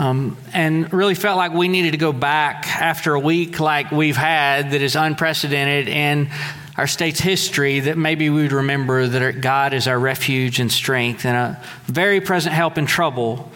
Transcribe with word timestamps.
Um, 0.00 0.36
and 0.52 0.92
really 0.92 1.16
felt 1.16 1.36
like 1.36 1.52
we 1.52 1.66
needed 1.66 1.90
to 1.90 1.96
go 1.96 2.12
back 2.12 2.68
after 2.68 3.14
a 3.14 3.20
week 3.20 3.58
like 3.58 3.90
we've 3.90 4.16
had 4.16 4.70
that 4.70 4.80
is 4.80 4.94
unprecedented 4.94 5.88
in 5.88 6.30
our 6.76 6.86
state's 6.86 7.18
history 7.18 7.80
that 7.80 7.98
maybe 7.98 8.30
we 8.30 8.42
would 8.42 8.52
remember 8.52 9.08
that 9.08 9.40
God 9.40 9.74
is 9.74 9.88
our 9.88 9.98
refuge 9.98 10.60
and 10.60 10.70
strength 10.70 11.26
and 11.26 11.36
a 11.36 11.62
very 11.86 12.20
present 12.20 12.54
help 12.54 12.78
in 12.78 12.86
trouble. 12.86 13.50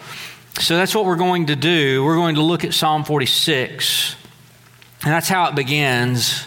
So 0.59 0.77
that's 0.77 0.93
what 0.93 1.05
we're 1.05 1.15
going 1.15 1.47
to 1.47 1.55
do. 1.55 2.03
We're 2.03 2.15
going 2.15 2.35
to 2.35 2.41
look 2.41 2.63
at 2.63 2.73
Psalm 2.73 3.03
46. 3.03 4.15
And 5.03 5.11
that's 5.11 5.27
how 5.27 5.49
it 5.49 5.55
begins. 5.55 6.45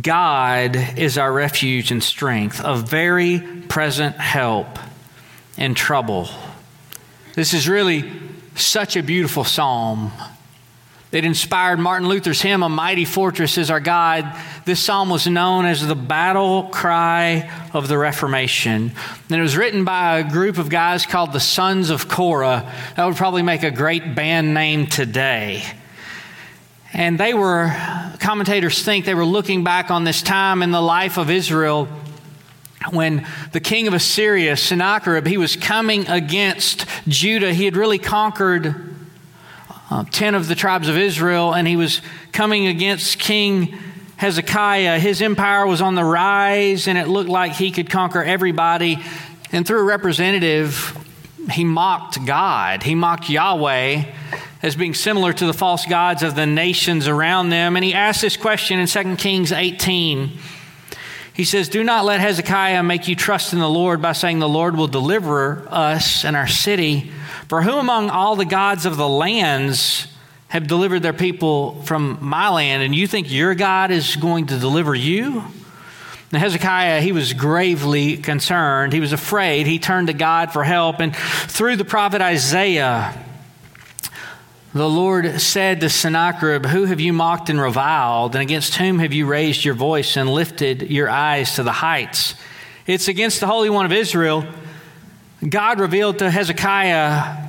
God 0.00 0.76
is 0.96 1.18
our 1.18 1.32
refuge 1.32 1.90
and 1.90 2.02
strength, 2.02 2.60
a 2.64 2.76
very 2.76 3.40
present 3.68 4.16
help 4.16 4.78
in 5.58 5.74
trouble. 5.74 6.28
This 7.34 7.52
is 7.52 7.68
really 7.68 8.10
such 8.56 8.96
a 8.96 9.02
beautiful 9.02 9.44
psalm. 9.44 10.10
It 11.14 11.24
inspired 11.24 11.78
Martin 11.78 12.08
Luther's 12.08 12.42
hymn, 12.42 12.64
A 12.64 12.68
Mighty 12.68 13.04
Fortress 13.04 13.56
is 13.56 13.70
Our 13.70 13.78
God. 13.78 14.36
This 14.64 14.80
psalm 14.80 15.10
was 15.10 15.28
known 15.28 15.64
as 15.64 15.86
the 15.86 15.94
battle 15.94 16.64
cry 16.72 17.48
of 17.72 17.86
the 17.86 17.96
Reformation. 17.96 18.90
And 19.30 19.38
it 19.38 19.40
was 19.40 19.56
written 19.56 19.84
by 19.84 20.18
a 20.18 20.28
group 20.28 20.58
of 20.58 20.68
guys 20.68 21.06
called 21.06 21.32
the 21.32 21.38
Sons 21.38 21.90
of 21.90 22.08
Korah. 22.08 22.68
That 22.96 23.04
would 23.04 23.14
probably 23.14 23.42
make 23.42 23.62
a 23.62 23.70
great 23.70 24.16
band 24.16 24.54
name 24.54 24.88
today. 24.88 25.62
And 26.92 27.16
they 27.16 27.32
were, 27.32 27.72
commentators 28.18 28.82
think, 28.84 29.04
they 29.04 29.14
were 29.14 29.24
looking 29.24 29.62
back 29.62 29.92
on 29.92 30.02
this 30.02 30.20
time 30.20 30.64
in 30.64 30.72
the 30.72 30.82
life 30.82 31.16
of 31.16 31.30
Israel 31.30 31.86
when 32.90 33.24
the 33.52 33.60
king 33.60 33.86
of 33.86 33.94
Assyria, 33.94 34.56
Sennacherib, 34.56 35.28
he 35.28 35.38
was 35.38 35.54
coming 35.54 36.08
against 36.08 36.86
Judah. 37.06 37.54
He 37.54 37.66
had 37.66 37.76
really 37.76 37.98
conquered 38.00 38.93
uh, 39.94 40.04
10 40.10 40.34
of 40.34 40.48
the 40.48 40.56
tribes 40.56 40.88
of 40.88 40.96
Israel, 40.96 41.54
and 41.54 41.68
he 41.68 41.76
was 41.76 42.00
coming 42.32 42.66
against 42.66 43.16
King 43.20 43.78
Hezekiah. 44.16 44.98
His 44.98 45.22
empire 45.22 45.68
was 45.68 45.80
on 45.80 45.94
the 45.94 46.02
rise, 46.02 46.88
and 46.88 46.98
it 46.98 47.06
looked 47.06 47.30
like 47.30 47.52
he 47.52 47.70
could 47.70 47.88
conquer 47.88 48.20
everybody. 48.20 48.98
And 49.52 49.64
through 49.64 49.78
a 49.78 49.84
representative, 49.84 50.98
he 51.48 51.62
mocked 51.62 52.26
God, 52.26 52.82
he 52.82 52.96
mocked 52.96 53.28
Yahweh 53.28 54.04
as 54.64 54.74
being 54.74 54.94
similar 54.94 55.32
to 55.32 55.46
the 55.46 55.52
false 55.52 55.86
gods 55.86 56.24
of 56.24 56.34
the 56.34 56.46
nations 56.46 57.06
around 57.06 57.50
them. 57.50 57.76
And 57.76 57.84
he 57.84 57.94
asked 57.94 58.20
this 58.20 58.36
question 58.36 58.80
in 58.80 58.88
2 58.88 59.14
Kings 59.14 59.52
18. 59.52 60.32
He 61.34 61.44
says, 61.44 61.68
Do 61.68 61.82
not 61.82 62.04
let 62.04 62.20
Hezekiah 62.20 62.84
make 62.84 63.08
you 63.08 63.16
trust 63.16 63.52
in 63.52 63.58
the 63.58 63.68
Lord 63.68 64.00
by 64.00 64.12
saying, 64.12 64.38
The 64.38 64.48
Lord 64.48 64.76
will 64.76 64.86
deliver 64.86 65.66
us 65.68 66.24
and 66.24 66.36
our 66.36 66.46
city. 66.46 67.10
For 67.48 67.60
who 67.60 67.72
among 67.72 68.08
all 68.08 68.36
the 68.36 68.44
gods 68.44 68.86
of 68.86 68.96
the 68.96 69.08
lands 69.08 70.06
have 70.48 70.68
delivered 70.68 71.00
their 71.00 71.12
people 71.12 71.82
from 71.82 72.18
my 72.20 72.48
land, 72.48 72.84
and 72.84 72.94
you 72.94 73.08
think 73.08 73.32
your 73.32 73.56
God 73.56 73.90
is 73.90 74.14
going 74.14 74.46
to 74.46 74.58
deliver 74.58 74.94
you? 74.94 75.42
Now, 76.30 76.38
Hezekiah, 76.38 77.00
he 77.00 77.10
was 77.10 77.32
gravely 77.32 78.16
concerned. 78.16 78.92
He 78.92 79.00
was 79.00 79.12
afraid. 79.12 79.66
He 79.66 79.80
turned 79.80 80.06
to 80.06 80.12
God 80.12 80.52
for 80.52 80.62
help. 80.62 81.00
And 81.00 81.14
through 81.14 81.76
the 81.76 81.84
prophet 81.84 82.20
Isaiah, 82.20 83.23
the 84.74 84.88
Lord 84.88 85.40
said 85.40 85.80
to 85.80 85.88
Sennacherib, 85.88 86.66
Who 86.66 86.84
have 86.84 87.00
you 87.00 87.12
mocked 87.12 87.48
and 87.48 87.60
reviled? 87.60 88.34
And 88.34 88.42
against 88.42 88.74
whom 88.74 88.98
have 88.98 89.12
you 89.12 89.24
raised 89.26 89.64
your 89.64 89.74
voice 89.74 90.16
and 90.16 90.28
lifted 90.28 90.90
your 90.90 91.08
eyes 91.08 91.54
to 91.54 91.62
the 91.62 91.72
heights? 91.72 92.34
It's 92.86 93.08
against 93.08 93.40
the 93.40 93.46
Holy 93.46 93.70
One 93.70 93.86
of 93.86 93.92
Israel 93.92 94.44
God 95.48 95.78
revealed 95.78 96.20
to 96.20 96.30
Hezekiah 96.30 97.48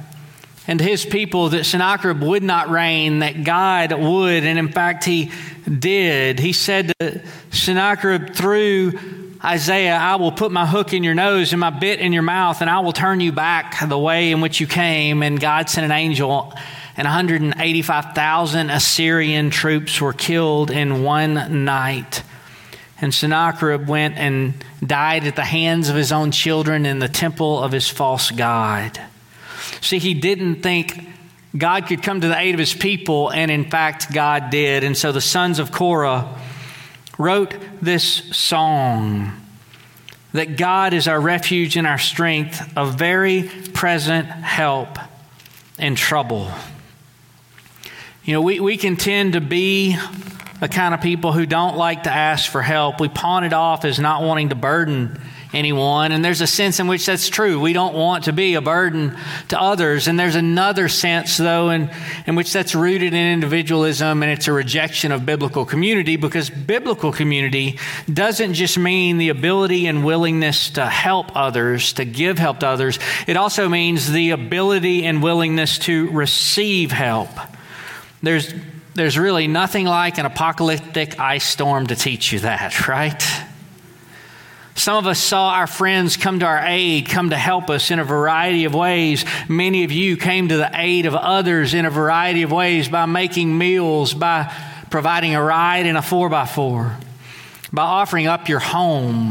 and 0.68 0.82
his 0.82 1.06
people 1.06 1.50
that 1.50 1.64
Sennacherib 1.64 2.22
would 2.22 2.44
not 2.44 2.70
reign, 2.70 3.20
that 3.20 3.44
God 3.44 3.94
would, 3.94 4.44
and 4.44 4.60
in 4.60 4.72
fact, 4.72 5.06
he 5.06 5.32
did. 5.68 6.40
He 6.40 6.52
said 6.54 6.92
to 7.00 7.22
Sennacherib 7.52 8.34
through 8.34 9.00
Isaiah, 9.44 9.96
I 9.96 10.16
will 10.16 10.32
put 10.32 10.52
my 10.52 10.66
hook 10.66 10.92
in 10.92 11.04
your 11.04 11.14
nose 11.14 11.54
and 11.54 11.60
my 11.60 11.70
bit 11.70 12.00
in 12.00 12.12
your 12.12 12.24
mouth, 12.24 12.62
and 12.62 12.70
I 12.70 12.80
will 12.80 12.94
turn 12.94 13.20
you 13.20 13.32
back 13.32 13.88
the 13.88 13.98
way 13.98 14.32
in 14.32 14.42
which 14.42 14.60
you 14.60 14.68
came. 14.68 15.22
And 15.22 15.40
God 15.40 15.70
sent 15.70 15.86
an 15.86 15.92
angel, 15.92 16.54
and 16.98 17.06
185,000 17.06 18.70
Assyrian 18.70 19.50
troops 19.50 20.00
were 20.00 20.14
killed 20.14 20.72
in 20.72 21.04
one 21.04 21.66
night. 21.66 22.24
And 23.02 23.14
Sennacherib 23.14 23.90
went 23.90 24.18
and 24.18 24.54
died 24.86 25.28
at 25.28 25.36
the 25.36 25.44
hands 25.44 25.90
of 25.90 25.96
his 25.96 26.14
own 26.14 26.32
children 26.32 26.86
in 26.86 27.00
the 27.00 27.10
temple 27.10 27.62
of 27.62 27.74
his 27.74 27.90
false 27.90 28.32
God. 28.32 29.00
See, 29.82 30.00
he 30.00 30.14
didn't 30.14 30.62
think 30.62 31.10
God 31.58 31.88
could 31.88 32.02
come 32.02 32.22
to 32.22 32.28
the 32.28 32.40
aid 32.40 32.54
of 32.54 32.60
his 32.60 32.74
people, 32.74 33.30
and 33.30 33.52
in 33.52 33.70
fact, 33.70 34.14
God 34.14 34.50
did. 34.50 34.84
And 34.84 34.96
so 34.98 35.12
the 35.12 35.22
sons 35.22 35.60
of 35.60 35.72
Korah 35.72 36.34
wrote 37.18 37.56
this 37.82 38.04
song 38.36 39.42
that 40.34 40.58
God 40.58 40.94
is 40.94 41.08
our 41.08 41.20
refuge 41.20 41.78
and 41.78 41.88
our 41.88 41.98
strength, 41.98 42.74
a 42.76 42.86
very 42.86 43.50
present 43.74 44.28
help 44.28 44.98
in 45.80 45.96
trouble. 45.96 46.52
You 48.26 48.34
know, 48.34 48.42
we, 48.42 48.60
we 48.60 48.76
can 48.76 48.96
tend 48.96 49.34
to 49.34 49.42
be 49.42 49.96
the 50.60 50.68
kind 50.68 50.96
of 50.96 51.02
people 51.02 51.32
who 51.32 51.46
don't 51.46 51.78
like 51.78 52.04
to 52.04 52.12
ask 52.12 52.50
for 52.50 52.64
help. 52.64 53.00
We 53.00 53.08
pawn 53.08 53.44
it 53.44 53.54
off 53.54 53.86
as 53.86 54.00
not 54.00 54.24
wanting 54.24 54.50
to 54.50 54.56
burden 54.56 55.22
anyone. 55.54 56.12
And 56.12 56.26
there's 56.26 56.42
a 56.42 56.48
sense 56.48 56.80
in 56.80 56.88
which 56.88 57.06
that's 57.06 57.30
true. 57.30 57.60
We 57.60 57.72
don't 57.72 57.94
want 57.94 58.24
to 58.24 58.34
be 58.34 58.56
a 58.56 58.62
burden 58.62 59.16
to 59.50 59.62
others. 59.62 60.08
And 60.08 60.20
there's 60.20 60.36
another 60.36 60.90
sense, 60.90 61.38
though, 61.38 61.70
in, 61.70 61.92
in 62.26 62.34
which 62.34 62.52
that's 62.52 62.74
rooted 62.74 63.14
in 63.14 63.34
individualism 63.34 64.24
and 64.24 64.32
it's 64.32 64.48
a 64.48 64.54
rejection 64.54 65.12
of 65.12 65.24
biblical 65.24 65.64
community 65.64 66.16
because 66.16 66.50
biblical 66.50 67.12
community 67.12 67.78
doesn't 68.12 68.56
just 68.56 68.76
mean 68.76 69.20
the 69.20 69.30
ability 69.30 69.86
and 69.86 70.04
willingness 70.04 70.72
to 70.72 70.88
help 70.88 71.36
others, 71.36 71.94
to 71.94 72.06
give 72.06 72.40
help 72.40 72.62
to 72.62 72.68
others. 72.68 72.98
It 73.28 73.38
also 73.38 73.70
means 73.70 74.12
the 74.12 74.32
ability 74.32 75.06
and 75.06 75.22
willingness 75.22 75.78
to 75.80 76.10
receive 76.10 76.92
help. 76.92 77.30
There's 78.26 78.52
there's 78.96 79.20
really 79.20 79.46
nothing 79.48 79.86
like 79.86 80.18
an 80.18 80.26
apocalyptic 80.26 81.20
ice 81.20 81.46
storm 81.46 81.86
to 81.88 81.96
teach 81.96 82.34
you 82.34 82.40
that, 82.40 82.88
right? 82.88 83.22
Some 84.74 84.98
of 84.98 85.06
us 85.06 85.20
saw 85.20 85.52
our 85.52 85.68
friends 85.68 86.18
come 86.18 86.40
to 86.40 86.46
our 86.46 86.66
aid, 86.66 87.08
come 87.08 87.30
to 87.30 87.38
help 87.38 87.70
us 87.70 87.92
in 87.92 88.00
a 88.00 88.04
variety 88.04 88.66
of 88.66 88.74
ways. 88.74 89.26
Many 89.48 89.84
of 89.84 89.92
you 89.92 90.18
came 90.18 90.48
to 90.48 90.58
the 90.58 90.72
aid 90.74 91.06
of 91.06 91.14
others 91.14 91.76
in 91.76 91.86
a 91.86 91.92
variety 91.92 92.42
of 92.42 92.52
ways 92.52 92.90
by 92.90 93.06
making 93.06 93.56
meals, 93.56 94.14
by 94.16 94.52
providing 94.90 95.36
a 95.36 95.44
ride 95.44 95.86
in 95.86 95.96
a 95.96 96.02
4x4, 96.02 97.00
by 97.72 97.84
offering 97.84 98.26
up 98.26 98.50
your 98.50 98.60
home, 98.60 99.30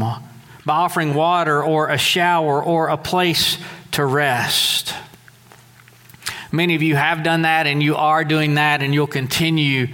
by 0.65 0.73
offering 0.73 1.13
water 1.13 1.61
or 1.61 1.89
a 1.89 1.97
shower 1.97 2.63
or 2.63 2.87
a 2.87 2.97
place 2.97 3.57
to 3.91 4.05
rest. 4.05 4.93
Many 6.51 6.75
of 6.75 6.81
you 6.81 6.95
have 6.95 7.23
done 7.23 7.43
that 7.43 7.67
and 7.67 7.81
you 7.81 7.95
are 7.95 8.23
doing 8.23 8.55
that 8.55 8.81
and 8.81 8.93
you'll 8.93 9.07
continue 9.07 9.87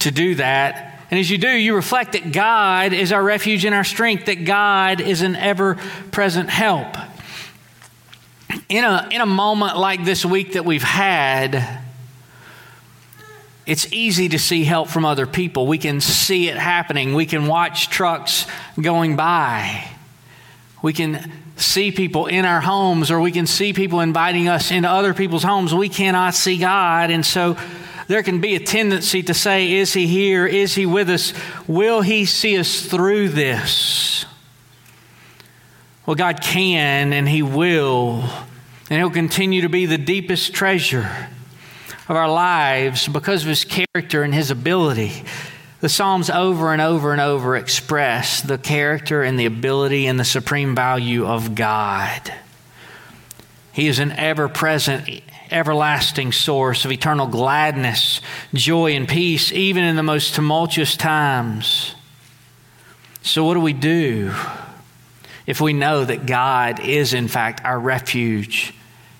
to 0.00 0.10
do 0.10 0.36
that 0.36 0.90
and 1.10 1.18
as 1.18 1.28
you 1.28 1.38
do, 1.38 1.48
you 1.48 1.74
reflect 1.74 2.12
that 2.12 2.30
God 2.30 2.92
is 2.92 3.12
our 3.12 3.22
refuge 3.22 3.64
and 3.64 3.74
our 3.74 3.82
strength, 3.82 4.26
that 4.26 4.44
God 4.44 5.00
is 5.00 5.22
an 5.22 5.34
ever 5.34 5.74
present 6.12 6.48
help. 6.48 6.96
In 8.68 8.84
a, 8.84 9.08
in 9.10 9.20
a 9.20 9.26
moment 9.26 9.76
like 9.76 10.04
this 10.04 10.24
week 10.24 10.52
that 10.52 10.64
we've 10.64 10.84
had, 10.84 11.82
it's 13.66 13.92
easy 13.92 14.28
to 14.28 14.38
see 14.38 14.62
help 14.62 14.88
from 14.88 15.04
other 15.04 15.26
people. 15.26 15.66
We 15.66 15.78
can 15.78 16.00
see 16.00 16.48
it 16.48 16.56
happening. 16.56 17.14
We 17.14 17.26
can 17.26 17.48
watch 17.48 17.90
trucks 17.90 18.46
going 18.80 19.16
by. 19.16 19.88
We 20.82 20.92
can 20.92 21.30
see 21.56 21.92
people 21.92 22.26
in 22.26 22.44
our 22.44 22.60
homes, 22.60 23.10
or 23.10 23.20
we 23.20 23.32
can 23.32 23.46
see 23.46 23.72
people 23.72 24.00
inviting 24.00 24.48
us 24.48 24.70
into 24.70 24.88
other 24.88 25.12
people's 25.12 25.42
homes. 25.42 25.74
We 25.74 25.88
cannot 25.88 26.34
see 26.34 26.58
God. 26.58 27.10
And 27.10 27.24
so 27.24 27.56
there 28.08 28.22
can 28.22 28.40
be 28.40 28.56
a 28.56 28.60
tendency 28.60 29.22
to 29.24 29.34
say, 29.34 29.72
Is 29.72 29.92
he 29.92 30.06
here? 30.06 30.46
Is 30.46 30.74
he 30.74 30.86
with 30.86 31.10
us? 31.10 31.32
Will 31.66 32.00
he 32.00 32.24
see 32.24 32.58
us 32.58 32.86
through 32.86 33.28
this? 33.30 34.24
Well, 36.06 36.16
God 36.16 36.40
can 36.40 37.12
and 37.12 37.28
he 37.28 37.42
will. 37.42 38.24
And 38.88 38.98
he'll 38.98 39.10
continue 39.10 39.62
to 39.62 39.68
be 39.68 39.86
the 39.86 39.98
deepest 39.98 40.52
treasure 40.52 41.08
of 42.08 42.16
our 42.16 42.28
lives 42.28 43.06
because 43.06 43.42
of 43.42 43.48
his 43.48 43.64
character 43.64 44.24
and 44.24 44.34
his 44.34 44.50
ability. 44.50 45.22
The 45.80 45.88
Psalms 45.88 46.28
over 46.28 46.72
and 46.74 46.82
over 46.82 47.12
and 47.12 47.22
over 47.22 47.56
express 47.56 48.42
the 48.42 48.58
character 48.58 49.22
and 49.22 49.38
the 49.38 49.46
ability 49.46 50.06
and 50.06 50.20
the 50.20 50.24
supreme 50.24 50.74
value 50.74 51.26
of 51.26 51.54
God. 51.54 52.32
He 53.72 53.88
is 53.88 53.98
an 53.98 54.12
ever 54.12 54.48
present 54.48 55.22
everlasting 55.50 56.32
source 56.32 56.84
of 56.84 56.92
eternal 56.92 57.26
gladness, 57.26 58.20
joy, 58.52 58.94
and 58.94 59.08
peace, 59.08 59.52
even 59.52 59.82
in 59.82 59.96
the 59.96 60.02
most 60.02 60.34
tumultuous 60.34 60.96
times. 60.98 61.94
So, 63.22 63.44
what 63.44 63.54
do 63.54 63.60
we 63.60 63.72
do 63.72 64.34
if 65.46 65.62
we 65.62 65.72
know 65.72 66.04
that 66.04 66.26
God 66.26 66.80
is, 66.80 67.14
in 67.14 67.26
fact, 67.26 67.64
our 67.64 67.78
refuge 67.78 68.74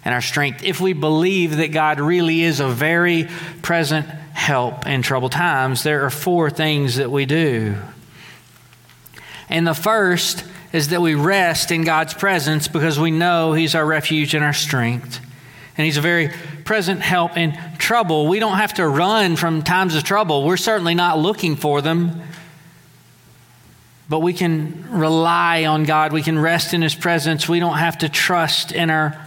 and 0.04 0.14
our 0.14 0.20
strength? 0.20 0.62
If 0.62 0.78
we 0.78 0.92
believe 0.92 1.56
that 1.56 1.72
God 1.72 2.00
really 2.00 2.42
is 2.42 2.60
a 2.60 2.68
very 2.68 3.28
present 3.62 4.06
help 4.40 4.86
in 4.86 5.02
troubled 5.02 5.32
times, 5.32 5.82
there 5.82 6.04
are 6.04 6.10
four 6.10 6.50
things 6.50 6.96
that 6.96 7.10
we 7.10 7.26
do. 7.26 7.76
And 9.48 9.66
the 9.66 9.74
first 9.74 10.44
is 10.72 10.88
that 10.88 11.02
we 11.02 11.14
rest 11.14 11.70
in 11.70 11.84
God's 11.84 12.14
presence 12.14 12.68
because 12.68 12.98
we 12.98 13.10
know 13.10 13.52
He's 13.52 13.74
our 13.74 13.84
refuge 13.84 14.34
and 14.34 14.44
our 14.44 14.52
strength 14.52 15.20
and 15.80 15.86
He's 15.86 15.96
a 15.96 16.02
very 16.02 16.28
present 16.64 17.00
help 17.00 17.38
in 17.38 17.58
trouble. 17.78 18.28
We 18.28 18.38
don't 18.38 18.58
have 18.58 18.74
to 18.74 18.86
run 18.86 19.36
from 19.36 19.62
times 19.62 19.94
of 19.94 20.04
trouble. 20.04 20.44
We're 20.44 20.58
certainly 20.58 20.94
not 20.94 21.18
looking 21.18 21.56
for 21.56 21.80
them. 21.80 22.20
But 24.06 24.20
we 24.20 24.34
can 24.34 24.90
rely 24.90 25.64
on 25.64 25.84
God. 25.84 26.12
We 26.12 26.20
can 26.20 26.38
rest 26.38 26.74
in 26.74 26.82
His 26.82 26.94
presence. 26.94 27.48
We 27.48 27.60
don't 27.60 27.78
have 27.78 27.96
to 27.98 28.10
trust 28.10 28.72
in 28.72 28.90
our 28.90 29.18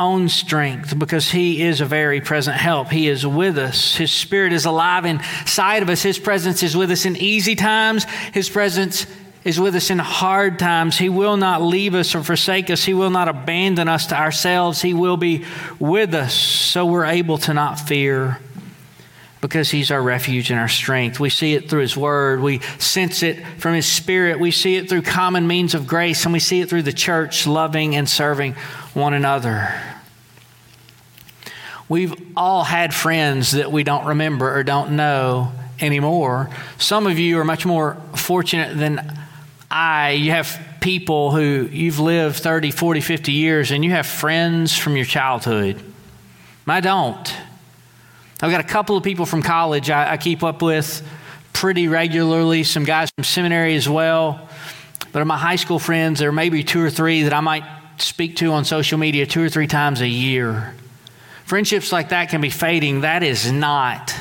own 0.00 0.28
strength 0.28 0.98
because 0.98 1.30
He 1.30 1.62
is 1.62 1.80
a 1.80 1.86
very 1.86 2.20
present 2.20 2.56
help. 2.56 2.88
He 2.88 3.08
is 3.08 3.26
with 3.26 3.58
us. 3.58 3.94
His 3.94 4.10
Spirit 4.10 4.52
is 4.52 4.64
alive 4.64 5.04
inside 5.04 5.82
of 5.82 5.88
us. 5.88 6.02
His 6.02 6.18
presence 6.18 6.62
is 6.62 6.76
with 6.76 6.90
us 6.90 7.04
in 7.04 7.16
easy 7.16 7.54
times. 7.54 8.04
His 8.32 8.48
presence 8.48 9.06
is 9.44 9.60
with 9.60 9.74
us 9.74 9.90
in 9.90 9.98
hard 9.98 10.58
times. 10.58 10.98
He 10.98 11.08
will 11.08 11.36
not 11.36 11.62
leave 11.62 11.94
us 11.94 12.14
or 12.14 12.22
forsake 12.22 12.70
us. 12.70 12.84
He 12.84 12.94
will 12.94 13.10
not 13.10 13.28
abandon 13.28 13.88
us 13.88 14.06
to 14.08 14.18
ourselves. 14.18 14.82
He 14.82 14.94
will 14.94 15.16
be 15.16 15.44
with 15.78 16.14
us 16.14 16.34
so 16.34 16.86
we're 16.86 17.06
able 17.06 17.38
to 17.38 17.54
not 17.54 17.78
fear 17.78 18.38
because 19.40 19.70
He's 19.70 19.90
our 19.90 20.02
refuge 20.02 20.50
and 20.50 20.60
our 20.60 20.68
strength. 20.68 21.18
We 21.20 21.30
see 21.30 21.54
it 21.54 21.68
through 21.68 21.80
His 21.80 21.96
Word, 21.96 22.40
we 22.40 22.60
sense 22.78 23.22
it 23.22 23.44
from 23.58 23.74
His 23.74 23.86
Spirit, 23.86 24.38
we 24.38 24.50
see 24.50 24.76
it 24.76 24.88
through 24.88 25.02
common 25.02 25.46
means 25.46 25.74
of 25.74 25.86
grace, 25.86 26.24
and 26.24 26.32
we 26.32 26.40
see 26.40 26.60
it 26.60 26.68
through 26.68 26.82
the 26.82 26.92
church 26.92 27.46
loving 27.46 27.96
and 27.96 28.08
serving 28.08 28.54
one 28.94 29.14
another. 29.14 29.72
We've 31.88 32.14
all 32.36 32.62
had 32.62 32.94
friends 32.94 33.52
that 33.52 33.72
we 33.72 33.82
don't 33.82 34.06
remember 34.06 34.54
or 34.56 34.62
don't 34.62 34.92
know 34.92 35.52
anymore. 35.80 36.48
Some 36.78 37.06
of 37.06 37.18
you 37.18 37.38
are 37.38 37.44
much 37.44 37.66
more 37.66 37.96
fortunate 38.14 38.76
than 38.76 39.18
I, 39.70 40.12
you 40.12 40.30
have 40.32 40.60
people 40.80 41.30
who 41.30 41.68
you've 41.70 41.98
lived 41.98 42.36
30, 42.36 42.70
40, 42.70 43.00
50 43.00 43.32
years, 43.32 43.70
and 43.70 43.84
you 43.84 43.90
have 43.90 44.06
friends 44.06 44.76
from 44.76 44.96
your 44.96 45.04
childhood. 45.04 45.82
I 46.66 46.80
don't. 46.80 47.34
I've 48.42 48.50
got 48.50 48.60
a 48.60 48.68
couple 48.68 48.96
of 48.96 49.04
people 49.04 49.26
from 49.26 49.42
college 49.42 49.90
I, 49.90 50.12
I 50.12 50.16
keep 50.16 50.42
up 50.42 50.62
with 50.62 51.06
pretty 51.52 51.88
regularly, 51.88 52.64
some 52.64 52.84
guys 52.84 53.10
from 53.10 53.24
seminary 53.24 53.74
as 53.76 53.88
well. 53.88 54.48
But 55.12 55.20
of 55.20 55.28
my 55.28 55.36
high 55.36 55.56
school 55.56 55.78
friends, 55.78 56.20
there 56.20 56.28
are 56.30 56.32
maybe 56.32 56.64
two 56.64 56.80
or 56.80 56.88
three 56.88 57.24
that 57.24 57.34
I 57.34 57.40
might 57.40 57.64
speak 57.98 58.36
to 58.36 58.52
on 58.52 58.64
social 58.64 58.98
media 58.98 59.26
two 59.26 59.42
or 59.42 59.50
three 59.50 59.66
times 59.66 60.00
a 60.00 60.08
year. 60.08 60.74
Friendships 61.44 61.92
like 61.92 62.10
that 62.10 62.30
can 62.30 62.40
be 62.40 62.48
fading. 62.48 63.02
That 63.02 63.22
is 63.22 63.50
not 63.52 64.14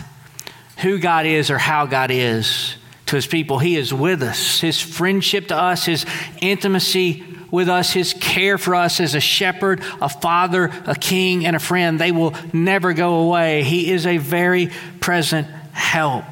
who 0.79 0.99
God 0.99 1.25
is 1.25 1.49
or 1.49 1.57
how 1.57 1.85
God 1.85 2.11
is 2.11 2.75
to 3.05 3.15
his 3.15 3.27
people. 3.27 3.59
He 3.59 3.77
is 3.77 3.93
with 3.93 4.21
us. 4.21 4.59
His 4.59 4.81
friendship 4.81 5.47
to 5.47 5.55
us, 5.55 5.85
his 5.85 6.05
intimacy 6.41 7.23
with 7.51 7.69
us, 7.69 7.91
his 7.91 8.13
care 8.13 8.57
for 8.57 8.75
us 8.75 8.99
as 8.99 9.15
a 9.15 9.19
shepherd, 9.19 9.81
a 10.01 10.09
father, 10.09 10.71
a 10.85 10.95
king, 10.95 11.45
and 11.45 11.55
a 11.55 11.59
friend, 11.59 11.99
they 11.99 12.11
will 12.11 12.33
never 12.53 12.93
go 12.93 13.19
away. 13.19 13.63
He 13.63 13.91
is 13.91 14.05
a 14.05 14.17
very 14.17 14.71
present 14.99 15.47
help. 15.71 16.25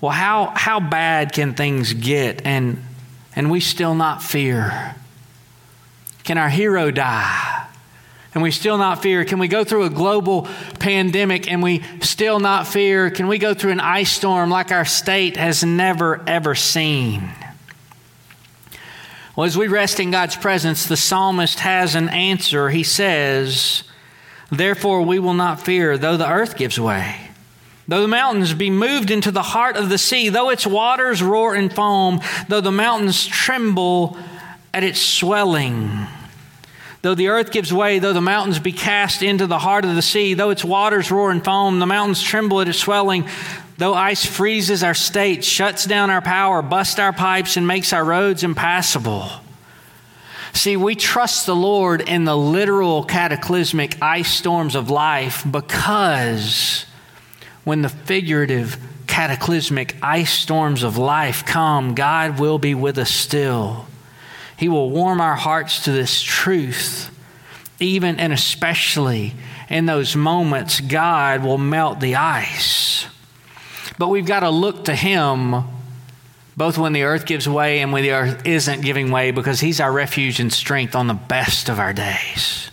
Well, 0.00 0.10
how, 0.10 0.52
how 0.54 0.80
bad 0.80 1.32
can 1.32 1.54
things 1.54 1.92
get 1.92 2.44
and, 2.44 2.82
and 3.36 3.50
we 3.50 3.60
still 3.60 3.94
not 3.94 4.22
fear? 4.22 4.96
Can 6.24 6.38
our 6.38 6.48
hero 6.48 6.90
die? 6.90 7.62
and 8.34 8.42
we 8.42 8.50
still 8.50 8.78
not 8.78 9.02
fear? 9.02 9.24
Can 9.24 9.38
we 9.38 9.48
go 9.48 9.64
through 9.64 9.84
a 9.84 9.90
global 9.90 10.48
pandemic 10.78 11.50
and 11.50 11.62
we 11.62 11.82
still 12.00 12.40
not 12.40 12.66
fear? 12.66 13.10
Can 13.10 13.28
we 13.28 13.38
go 13.38 13.54
through 13.54 13.72
an 13.72 13.80
ice 13.80 14.10
storm 14.10 14.50
like 14.50 14.72
our 14.72 14.84
state 14.84 15.36
has 15.36 15.62
never, 15.62 16.22
ever 16.26 16.54
seen? 16.54 17.30
Well, 19.34 19.46
as 19.46 19.56
we 19.56 19.66
rest 19.66 19.98
in 19.98 20.10
God's 20.10 20.36
presence, 20.36 20.84
the 20.84 20.96
psalmist 20.96 21.60
has 21.60 21.94
an 21.94 22.10
answer. 22.10 22.68
He 22.68 22.82
says, 22.82 23.82
Therefore, 24.50 25.02
we 25.02 25.18
will 25.18 25.32
not 25.32 25.62
fear, 25.62 25.96
though 25.96 26.18
the 26.18 26.28
earth 26.28 26.56
gives 26.56 26.78
way. 26.78 27.16
Though 27.88 28.02
the 28.02 28.08
mountains 28.08 28.52
be 28.52 28.68
moved 28.68 29.10
into 29.10 29.30
the 29.30 29.42
heart 29.42 29.76
of 29.76 29.88
the 29.88 29.96
sea, 29.96 30.28
though 30.28 30.50
its 30.50 30.66
waters 30.66 31.22
roar 31.22 31.54
and 31.54 31.72
foam, 31.72 32.20
though 32.48 32.60
the 32.60 32.70
mountains 32.70 33.26
tremble 33.26 34.18
at 34.74 34.84
its 34.84 35.00
swelling. 35.00 36.06
Though 37.00 37.14
the 37.14 37.28
earth 37.28 37.50
gives 37.50 37.72
way, 37.72 37.98
though 37.98 38.12
the 38.12 38.20
mountains 38.20 38.58
be 38.58 38.70
cast 38.70 39.22
into 39.22 39.46
the 39.46 39.58
heart 39.58 39.84
of 39.84 39.96
the 39.96 40.02
sea, 40.02 40.34
though 40.34 40.50
its 40.50 40.64
waters 40.64 41.10
roar 41.10 41.30
and 41.30 41.42
foam, 41.42 41.78
the 41.78 41.86
mountains 41.86 42.22
tremble 42.22 42.60
at 42.60 42.68
its 42.68 42.78
swelling, 42.78 43.26
though 43.82 43.94
ice 43.94 44.24
freezes 44.24 44.84
our 44.84 44.94
state, 44.94 45.42
shuts 45.42 45.86
down 45.86 46.08
our 46.08 46.22
power, 46.22 46.62
busts 46.62 47.00
our 47.00 47.12
pipes, 47.12 47.56
and 47.56 47.66
makes 47.66 47.92
our 47.92 48.04
roads 48.04 48.44
impassable. 48.44 49.28
See, 50.52 50.76
we 50.76 50.94
trust 50.94 51.46
the 51.46 51.56
Lord 51.56 52.00
in 52.00 52.24
the 52.24 52.36
literal 52.36 53.02
cataclysmic 53.02 54.00
ice 54.00 54.30
storms 54.30 54.76
of 54.76 54.88
life 54.88 55.44
because 55.50 56.86
when 57.64 57.82
the 57.82 57.88
figurative 57.88 58.76
cataclysmic 59.08 59.96
ice 60.00 60.32
storms 60.32 60.84
of 60.84 60.96
life 60.96 61.44
come, 61.44 61.96
God 61.96 62.38
will 62.38 62.60
be 62.60 62.76
with 62.76 62.98
us 62.98 63.10
still. 63.10 63.86
He 64.56 64.68
will 64.68 64.90
warm 64.90 65.20
our 65.20 65.34
hearts 65.34 65.82
to 65.86 65.90
this 65.90 66.22
truth. 66.22 67.10
Even 67.80 68.20
and 68.20 68.32
especially 68.32 69.34
in 69.68 69.86
those 69.86 70.14
moments, 70.14 70.78
God 70.78 71.42
will 71.42 71.58
melt 71.58 71.98
the 71.98 72.14
ice. 72.14 73.08
But 74.02 74.08
we've 74.08 74.26
got 74.26 74.40
to 74.40 74.50
look 74.50 74.86
to 74.86 74.96
Him 74.96 75.62
both 76.56 76.76
when 76.76 76.92
the 76.92 77.04
earth 77.04 77.24
gives 77.24 77.48
way 77.48 77.78
and 77.78 77.92
when 77.92 78.02
the 78.02 78.10
earth 78.10 78.44
isn't 78.44 78.80
giving 78.80 79.12
way 79.12 79.30
because 79.30 79.60
He's 79.60 79.78
our 79.78 79.92
refuge 79.92 80.40
and 80.40 80.52
strength 80.52 80.96
on 80.96 81.06
the 81.06 81.14
best 81.14 81.68
of 81.68 81.78
our 81.78 81.92
days. 81.92 82.72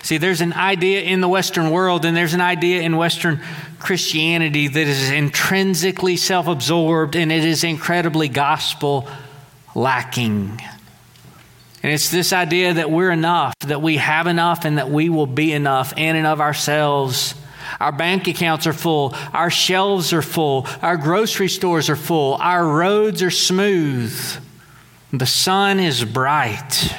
See, 0.00 0.16
there's 0.16 0.40
an 0.40 0.54
idea 0.54 1.02
in 1.02 1.20
the 1.20 1.28
Western 1.28 1.70
world 1.70 2.06
and 2.06 2.16
there's 2.16 2.32
an 2.32 2.40
idea 2.40 2.80
in 2.80 2.96
Western 2.96 3.42
Christianity 3.78 4.68
that 4.68 4.86
is 4.86 5.10
intrinsically 5.10 6.16
self 6.16 6.46
absorbed 6.46 7.14
and 7.14 7.30
it 7.30 7.44
is 7.44 7.62
incredibly 7.62 8.30
gospel 8.30 9.06
lacking. 9.74 10.58
And 11.82 11.92
it's 11.92 12.08
this 12.08 12.32
idea 12.32 12.72
that 12.72 12.90
we're 12.90 13.10
enough, 13.10 13.54
that 13.66 13.82
we 13.82 13.98
have 13.98 14.26
enough, 14.26 14.64
and 14.64 14.78
that 14.78 14.88
we 14.88 15.10
will 15.10 15.26
be 15.26 15.52
enough 15.52 15.92
in 15.98 16.16
and 16.16 16.26
of 16.26 16.40
ourselves. 16.40 17.34
Our 17.80 17.92
bank 17.92 18.28
accounts 18.28 18.66
are 18.66 18.72
full. 18.72 19.14
Our 19.32 19.50
shelves 19.50 20.12
are 20.12 20.22
full. 20.22 20.66
Our 20.82 20.96
grocery 20.96 21.48
stores 21.48 21.88
are 21.90 21.96
full. 21.96 22.34
Our 22.34 22.66
roads 22.66 23.22
are 23.22 23.30
smooth. 23.30 24.14
The 25.12 25.26
sun 25.26 25.80
is 25.80 26.04
bright. 26.04 26.94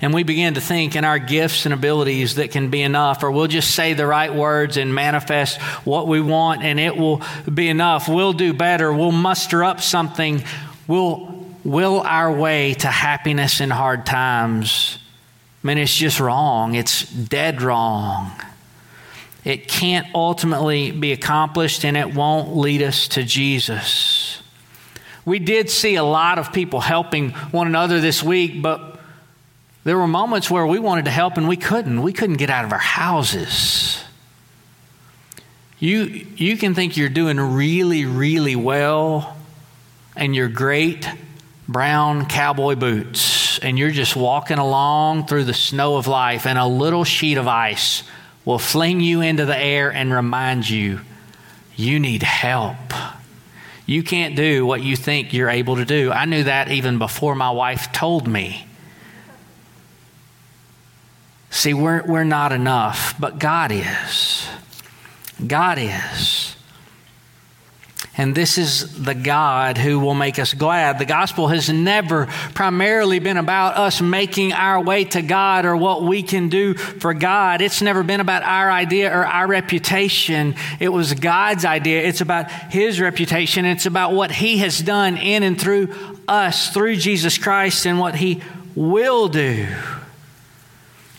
And 0.00 0.12
we 0.12 0.22
begin 0.22 0.54
to 0.54 0.60
think 0.60 0.96
in 0.96 1.04
our 1.04 1.18
gifts 1.18 1.66
and 1.66 1.74
abilities 1.74 2.36
that 2.36 2.50
can 2.50 2.68
be 2.70 2.82
enough, 2.82 3.22
or 3.22 3.30
we'll 3.30 3.46
just 3.46 3.74
say 3.74 3.94
the 3.94 4.06
right 4.06 4.34
words 4.34 4.76
and 4.76 4.94
manifest 4.94 5.60
what 5.84 6.08
we 6.08 6.20
want, 6.20 6.62
and 6.62 6.80
it 6.80 6.96
will 6.96 7.22
be 7.52 7.68
enough. 7.68 8.08
We'll 8.08 8.32
do 8.32 8.52
better. 8.52 8.92
We'll 8.92 9.12
muster 9.12 9.62
up 9.64 9.80
something. 9.80 10.42
We'll 10.86 11.34
will 11.64 12.00
our 12.02 12.30
way 12.30 12.74
to 12.74 12.86
happiness 12.88 13.60
in 13.60 13.70
hard 13.70 14.04
times. 14.04 14.98
I 15.62 15.66
mean, 15.66 15.78
it's 15.78 15.96
just 15.96 16.20
wrong. 16.20 16.74
It's 16.74 17.10
dead 17.10 17.62
wrong. 17.62 18.30
It 19.44 19.68
can't 19.68 20.06
ultimately 20.14 20.90
be 20.90 21.12
accomplished 21.12 21.84
and 21.84 21.96
it 21.96 22.14
won't 22.14 22.56
lead 22.56 22.82
us 22.82 23.08
to 23.08 23.22
Jesus. 23.22 24.42
We 25.26 25.38
did 25.38 25.70
see 25.70 25.96
a 25.96 26.04
lot 26.04 26.38
of 26.38 26.52
people 26.52 26.80
helping 26.80 27.30
one 27.30 27.66
another 27.66 28.00
this 28.00 28.22
week, 28.22 28.62
but 28.62 29.00
there 29.84 29.98
were 29.98 30.08
moments 30.08 30.50
where 30.50 30.66
we 30.66 30.78
wanted 30.78 31.04
to 31.04 31.10
help 31.10 31.36
and 31.36 31.46
we 31.46 31.56
couldn't. 31.56 32.02
We 32.02 32.12
couldn't 32.12 32.36
get 32.36 32.48
out 32.48 32.64
of 32.64 32.72
our 32.72 32.78
houses. 32.78 34.02
You, 35.78 36.26
you 36.36 36.56
can 36.56 36.74
think 36.74 36.96
you're 36.96 37.10
doing 37.10 37.38
really, 37.38 38.06
really 38.06 38.56
well 38.56 39.36
and 40.16 40.34
you're 40.34 40.48
great 40.48 41.08
brown 41.68 42.26
cowboy 42.26 42.74
boots 42.76 43.58
and 43.58 43.78
you're 43.78 43.90
just 43.90 44.16
walking 44.16 44.58
along 44.58 45.26
through 45.26 45.44
the 45.44 45.54
snow 45.54 45.96
of 45.96 46.06
life, 46.06 46.46
and 46.46 46.58
a 46.58 46.66
little 46.66 47.04
sheet 47.04 47.38
of 47.38 47.48
ice 47.48 48.02
will 48.44 48.58
fling 48.58 49.00
you 49.00 49.20
into 49.20 49.44
the 49.44 49.56
air 49.56 49.92
and 49.92 50.12
remind 50.12 50.68
you 50.68 51.00
you 51.76 51.98
need 51.98 52.22
help. 52.22 52.76
You 53.86 54.02
can't 54.02 54.36
do 54.36 54.64
what 54.64 54.82
you 54.82 54.96
think 54.96 55.32
you're 55.32 55.50
able 55.50 55.76
to 55.76 55.84
do. 55.84 56.10
I 56.10 56.24
knew 56.24 56.44
that 56.44 56.70
even 56.70 56.98
before 56.98 57.34
my 57.34 57.50
wife 57.50 57.92
told 57.92 58.26
me. 58.26 58.66
See, 61.50 61.74
we're, 61.74 62.02
we're 62.04 62.24
not 62.24 62.52
enough, 62.52 63.14
but 63.18 63.38
God 63.38 63.70
is. 63.72 64.48
God 65.46 65.78
is. 65.78 66.33
And 68.16 68.32
this 68.32 68.58
is 68.58 69.02
the 69.02 69.14
God 69.14 69.76
who 69.76 69.98
will 69.98 70.14
make 70.14 70.38
us 70.38 70.54
glad. 70.54 71.00
The 71.00 71.04
gospel 71.04 71.48
has 71.48 71.68
never 71.68 72.26
primarily 72.54 73.18
been 73.18 73.36
about 73.36 73.76
us 73.76 74.00
making 74.00 74.52
our 74.52 74.80
way 74.80 75.04
to 75.06 75.20
God 75.20 75.64
or 75.64 75.76
what 75.76 76.04
we 76.04 76.22
can 76.22 76.48
do 76.48 76.74
for 76.74 77.12
God. 77.12 77.60
It's 77.60 77.82
never 77.82 78.04
been 78.04 78.20
about 78.20 78.44
our 78.44 78.70
idea 78.70 79.12
or 79.12 79.26
our 79.26 79.48
reputation. 79.48 80.54
It 80.78 80.90
was 80.90 81.12
God's 81.14 81.64
idea. 81.64 82.02
It's 82.02 82.20
about 82.20 82.52
His 82.52 83.00
reputation. 83.00 83.64
It's 83.64 83.86
about 83.86 84.12
what 84.12 84.30
He 84.30 84.58
has 84.58 84.78
done 84.78 85.16
in 85.16 85.42
and 85.42 85.60
through 85.60 85.88
us, 86.28 86.72
through 86.72 86.96
Jesus 86.96 87.36
Christ, 87.36 87.84
and 87.84 87.98
what 87.98 88.14
He 88.14 88.42
will 88.76 89.26
do. 89.26 89.66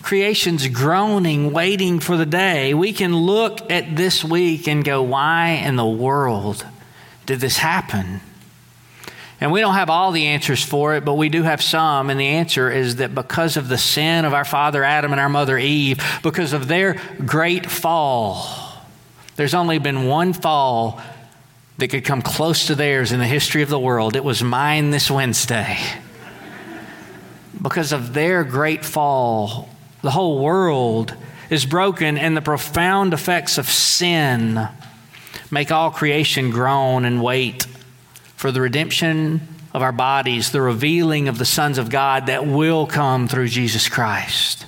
Creation's 0.02 0.70
groaning, 0.70 1.52
waiting 1.52 2.00
for 2.00 2.16
the 2.16 2.25
day. 2.25 2.74
We 2.74 2.94
can 2.94 3.14
look 3.18 3.70
at 3.70 3.98
this 3.98 4.24
week 4.24 4.68
and 4.70 4.86
go, 4.86 5.02
why 5.02 5.62
in 5.66 5.75
the 5.75 5.86
world? 5.86 6.66
Did 7.25 7.39
this 7.39 7.58
happen? 7.58 8.22
And 9.41 9.51
we 9.51 9.60
don't 9.60 9.74
have 9.74 9.89
all 9.89 10.12
the 10.12 10.27
answers 10.27 10.63
for 10.63 10.96
it, 10.96 11.03
but 11.03 11.15
we 11.15 11.29
do 11.29 11.44
have 11.44 11.62
some. 11.62 12.10
And 12.10 12.20
the 12.20 12.27
answer 12.27 12.72
is 12.72 12.98
that 12.98 13.13
because 13.13 13.58
of 13.58 13.67
the 13.67 13.77
sin 13.77 14.24
of 14.24 14.34
our 14.34 14.46
father 14.46 14.84
Adam 14.84 15.12
and 15.12 15.20
our 15.20 15.29
mother 15.29 15.58
Eve, 15.58 16.01
because 16.24 16.53
of 16.53 16.67
their 16.67 17.01
great 17.25 17.70
fall, 17.70 18.48
there's 19.36 19.53
only 19.53 19.77
been 19.77 20.05
one 20.05 20.32
fall 20.32 21.01
that 21.77 21.89
could 21.89 22.05
come 22.05 22.22
close 22.22 22.67
to 22.67 22.75
theirs 22.75 23.12
in 23.12 23.20
the 23.20 23.25
history 23.25 23.62
of 23.62 23.70
the 23.70 23.79
world. 23.79 24.15
It 24.15 24.24
was 24.24 24.41
mine 24.41 24.91
this 24.91 25.12
Wednesday. 25.12 25.77
because 27.62 27.91
of 27.91 28.13
their 28.13 28.46
great 28.46 28.86
fall, 28.86 29.67
the 30.01 30.12
whole 30.12 30.41
world 30.41 31.13
is 31.50 31.65
broken, 31.65 32.17
and 32.17 32.36
the 32.38 32.41
profound 32.41 33.13
effects 33.13 33.58
of 33.58 33.70
sin 33.70 34.67
Make 35.56 35.72
all 35.72 35.90
creation 35.90 36.50
groan 36.50 37.06
and 37.06 37.24
wait 37.24 37.66
for 38.36 38.52
the 38.52 38.60
redemption 38.60 39.40
of 39.74 39.82
our 39.82 39.94
bodies, 39.94 40.52
the 40.52 40.60
revealing 40.60 41.30
of 41.30 41.38
the 41.38 41.46
sons 41.46 41.78
of 41.78 41.90
God 41.90 42.26
that 42.26 42.46
will 42.46 42.86
come 42.86 43.30
through 43.30 43.48
Jesus 43.48 43.88
Christ. 43.88 44.66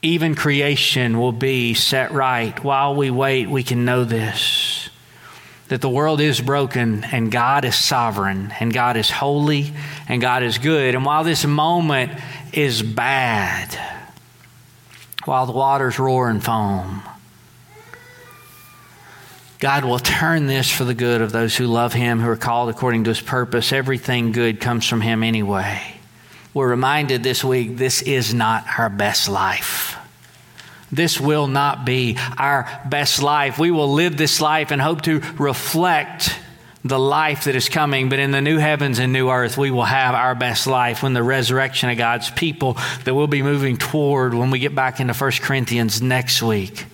Even 0.00 0.36
creation 0.36 1.18
will 1.18 1.32
be 1.32 1.74
set 1.74 2.12
right. 2.12 2.62
While 2.62 2.94
we 2.94 3.10
wait, 3.10 3.50
we 3.50 3.64
can 3.64 3.84
know 3.84 4.04
this 4.04 4.90
that 5.66 5.80
the 5.80 5.90
world 5.90 6.20
is 6.20 6.40
broken 6.40 7.02
and 7.02 7.32
God 7.32 7.64
is 7.64 7.74
sovereign 7.74 8.54
and 8.60 8.72
God 8.72 8.96
is 8.96 9.10
holy 9.10 9.72
and 10.08 10.20
God 10.20 10.44
is 10.44 10.58
good. 10.58 10.94
And 10.94 11.04
while 11.04 11.24
this 11.24 11.44
moment 11.44 12.12
is 12.52 12.80
bad, 12.80 13.76
while 15.24 15.46
the 15.46 15.52
waters 15.52 15.98
roar 15.98 16.28
and 16.30 16.40
foam, 16.40 17.02
God 19.60 19.84
will 19.84 19.98
turn 19.98 20.46
this 20.46 20.70
for 20.70 20.84
the 20.84 20.94
good 20.94 21.20
of 21.20 21.32
those 21.32 21.56
who 21.56 21.66
love 21.66 21.92
Him, 21.92 22.20
who 22.20 22.28
are 22.28 22.36
called 22.36 22.68
according 22.68 23.04
to 23.04 23.10
His 23.10 23.20
purpose. 23.20 23.72
Everything 23.72 24.32
good 24.32 24.60
comes 24.60 24.86
from 24.86 25.00
Him 25.00 25.22
anyway. 25.22 25.80
We're 26.52 26.68
reminded 26.68 27.22
this 27.22 27.42
week 27.42 27.76
this 27.76 28.02
is 28.02 28.32
not 28.34 28.64
our 28.78 28.88
best 28.88 29.28
life. 29.28 29.96
This 30.92 31.20
will 31.20 31.48
not 31.48 31.84
be 31.84 32.16
our 32.38 32.68
best 32.88 33.22
life. 33.22 33.58
We 33.58 33.70
will 33.70 33.92
live 33.92 34.16
this 34.16 34.40
life 34.40 34.70
and 34.70 34.80
hope 34.80 35.02
to 35.02 35.20
reflect 35.38 36.38
the 36.84 36.98
life 36.98 37.44
that 37.44 37.56
is 37.56 37.68
coming, 37.68 38.10
but 38.10 38.18
in 38.18 38.30
the 38.30 38.42
new 38.42 38.58
heavens 38.58 38.98
and 38.98 39.12
new 39.12 39.30
earth, 39.30 39.56
we 39.56 39.70
will 39.70 39.84
have 39.84 40.14
our 40.14 40.34
best 40.34 40.66
life 40.66 41.02
when 41.02 41.14
the 41.14 41.22
resurrection 41.22 41.88
of 41.88 41.96
God's 41.96 42.30
people 42.30 42.76
that 43.04 43.14
we'll 43.14 43.26
be 43.26 43.42
moving 43.42 43.78
toward 43.78 44.34
when 44.34 44.50
we 44.50 44.58
get 44.58 44.74
back 44.74 45.00
into 45.00 45.14
1 45.14 45.30
Corinthians 45.40 46.02
next 46.02 46.42
week. 46.42 46.84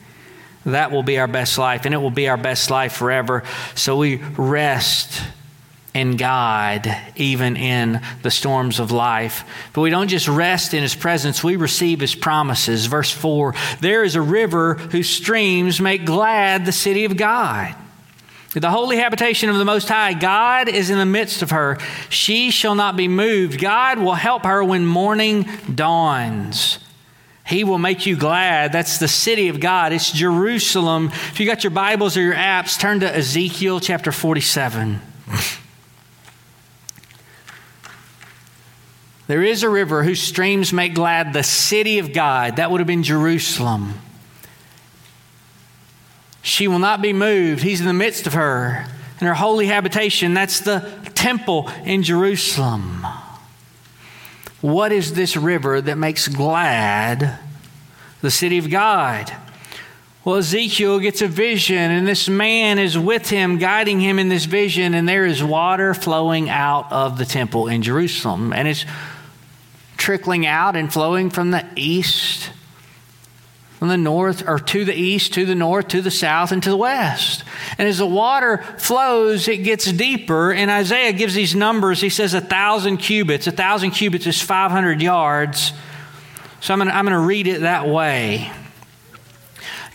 That 0.66 0.90
will 0.90 1.02
be 1.02 1.18
our 1.18 1.28
best 1.28 1.56
life, 1.58 1.84
and 1.84 1.94
it 1.94 1.98
will 1.98 2.10
be 2.10 2.28
our 2.28 2.36
best 2.36 2.70
life 2.70 2.92
forever. 2.92 3.42
So 3.74 3.96
we 3.96 4.16
rest 4.16 5.22
in 5.94 6.16
God, 6.16 6.94
even 7.16 7.56
in 7.56 8.00
the 8.22 8.30
storms 8.30 8.78
of 8.78 8.92
life. 8.92 9.44
But 9.72 9.80
we 9.80 9.90
don't 9.90 10.08
just 10.08 10.28
rest 10.28 10.74
in 10.74 10.82
His 10.82 10.94
presence, 10.94 11.42
we 11.42 11.56
receive 11.56 12.00
His 12.00 12.14
promises. 12.14 12.86
Verse 12.86 13.10
4 13.10 13.54
There 13.80 14.04
is 14.04 14.14
a 14.14 14.22
river 14.22 14.74
whose 14.74 15.08
streams 15.08 15.80
make 15.80 16.04
glad 16.04 16.64
the 16.64 16.72
city 16.72 17.04
of 17.04 17.16
God. 17.16 17.74
The 18.52 18.70
holy 18.70 18.96
habitation 18.96 19.48
of 19.48 19.58
the 19.58 19.64
Most 19.64 19.88
High, 19.88 20.12
God 20.12 20.68
is 20.68 20.90
in 20.90 20.98
the 20.98 21.06
midst 21.06 21.40
of 21.42 21.50
her. 21.50 21.78
She 22.08 22.50
shall 22.50 22.74
not 22.74 22.96
be 22.96 23.06
moved. 23.06 23.60
God 23.60 24.00
will 24.00 24.14
help 24.14 24.44
her 24.44 24.64
when 24.64 24.84
morning 24.84 25.48
dawns. 25.72 26.80
He 27.50 27.64
will 27.64 27.78
make 27.78 28.06
you 28.06 28.14
glad. 28.14 28.70
That's 28.70 28.98
the 28.98 29.08
city 29.08 29.48
of 29.48 29.58
God. 29.58 29.92
It's 29.92 30.12
Jerusalem. 30.12 31.06
If 31.08 31.40
you 31.40 31.46
got 31.46 31.64
your 31.64 31.72
Bibles 31.72 32.16
or 32.16 32.22
your 32.22 32.34
apps, 32.34 32.78
turn 32.78 33.00
to 33.00 33.12
Ezekiel 33.12 33.80
chapter 33.80 34.12
47. 34.12 35.00
There 39.26 39.42
is 39.42 39.64
a 39.64 39.68
river 39.68 40.04
whose 40.04 40.20
streams 40.20 40.72
make 40.72 40.94
glad 40.94 41.32
the 41.32 41.42
city 41.42 41.98
of 41.98 42.12
God. 42.12 42.54
That 42.54 42.70
would 42.70 42.78
have 42.78 42.86
been 42.86 43.02
Jerusalem. 43.02 43.94
She 46.42 46.68
will 46.68 46.78
not 46.78 47.02
be 47.02 47.12
moved. 47.12 47.64
He's 47.64 47.80
in 47.80 47.86
the 47.88 47.92
midst 47.92 48.28
of 48.28 48.34
her. 48.34 48.86
And 49.18 49.26
her 49.26 49.34
holy 49.34 49.66
habitation, 49.66 50.34
that's 50.34 50.60
the 50.60 50.88
temple 51.16 51.68
in 51.84 52.04
Jerusalem. 52.04 53.04
What 54.60 54.92
is 54.92 55.14
this 55.14 55.36
river 55.36 55.80
that 55.80 55.96
makes 55.96 56.28
glad 56.28 57.38
the 58.20 58.30
city 58.30 58.58
of 58.58 58.70
God? 58.70 59.32
Well, 60.22 60.36
Ezekiel 60.36 60.98
gets 60.98 61.22
a 61.22 61.28
vision, 61.28 61.90
and 61.90 62.06
this 62.06 62.28
man 62.28 62.78
is 62.78 62.98
with 62.98 63.30
him, 63.30 63.56
guiding 63.56 64.00
him 64.00 64.18
in 64.18 64.28
this 64.28 64.44
vision, 64.44 64.92
and 64.92 65.08
there 65.08 65.24
is 65.24 65.42
water 65.42 65.94
flowing 65.94 66.50
out 66.50 66.92
of 66.92 67.16
the 67.16 67.24
temple 67.24 67.68
in 67.68 67.80
Jerusalem. 67.80 68.52
And 68.52 68.68
it's 68.68 68.84
trickling 69.96 70.44
out 70.44 70.76
and 70.76 70.92
flowing 70.92 71.30
from 71.30 71.52
the 71.52 71.66
east 71.74 72.50
from 73.80 73.88
the 73.88 73.96
north 73.96 74.46
or 74.46 74.60
to 74.60 74.84
the 74.84 74.94
east, 74.94 75.34
to 75.34 75.44
the 75.44 75.56
north, 75.56 75.88
to 75.88 76.00
the 76.00 76.10
south, 76.10 76.52
and 76.52 76.62
to 76.62 76.70
the 76.70 76.76
west. 76.76 77.42
And 77.78 77.88
as 77.88 77.98
the 77.98 78.06
water 78.06 78.58
flows, 78.78 79.48
it 79.48 79.58
gets 79.58 79.90
deeper. 79.90 80.52
And 80.52 80.70
Isaiah 80.70 81.12
gives 81.12 81.34
these 81.34 81.56
numbers. 81.56 82.00
He 82.00 82.10
says 82.10 82.32
a 82.32 82.40
thousand 82.40 82.98
cubits. 82.98 83.48
A 83.48 83.52
thousand 83.52 83.90
cubits 83.90 84.26
is 84.26 84.40
500 84.40 85.02
yards. 85.02 85.72
So 86.60 86.72
I'm 86.72 86.78
going 86.78 87.06
to 87.06 87.18
read 87.18 87.48
it 87.48 87.62
that 87.62 87.88
way. 87.88 88.52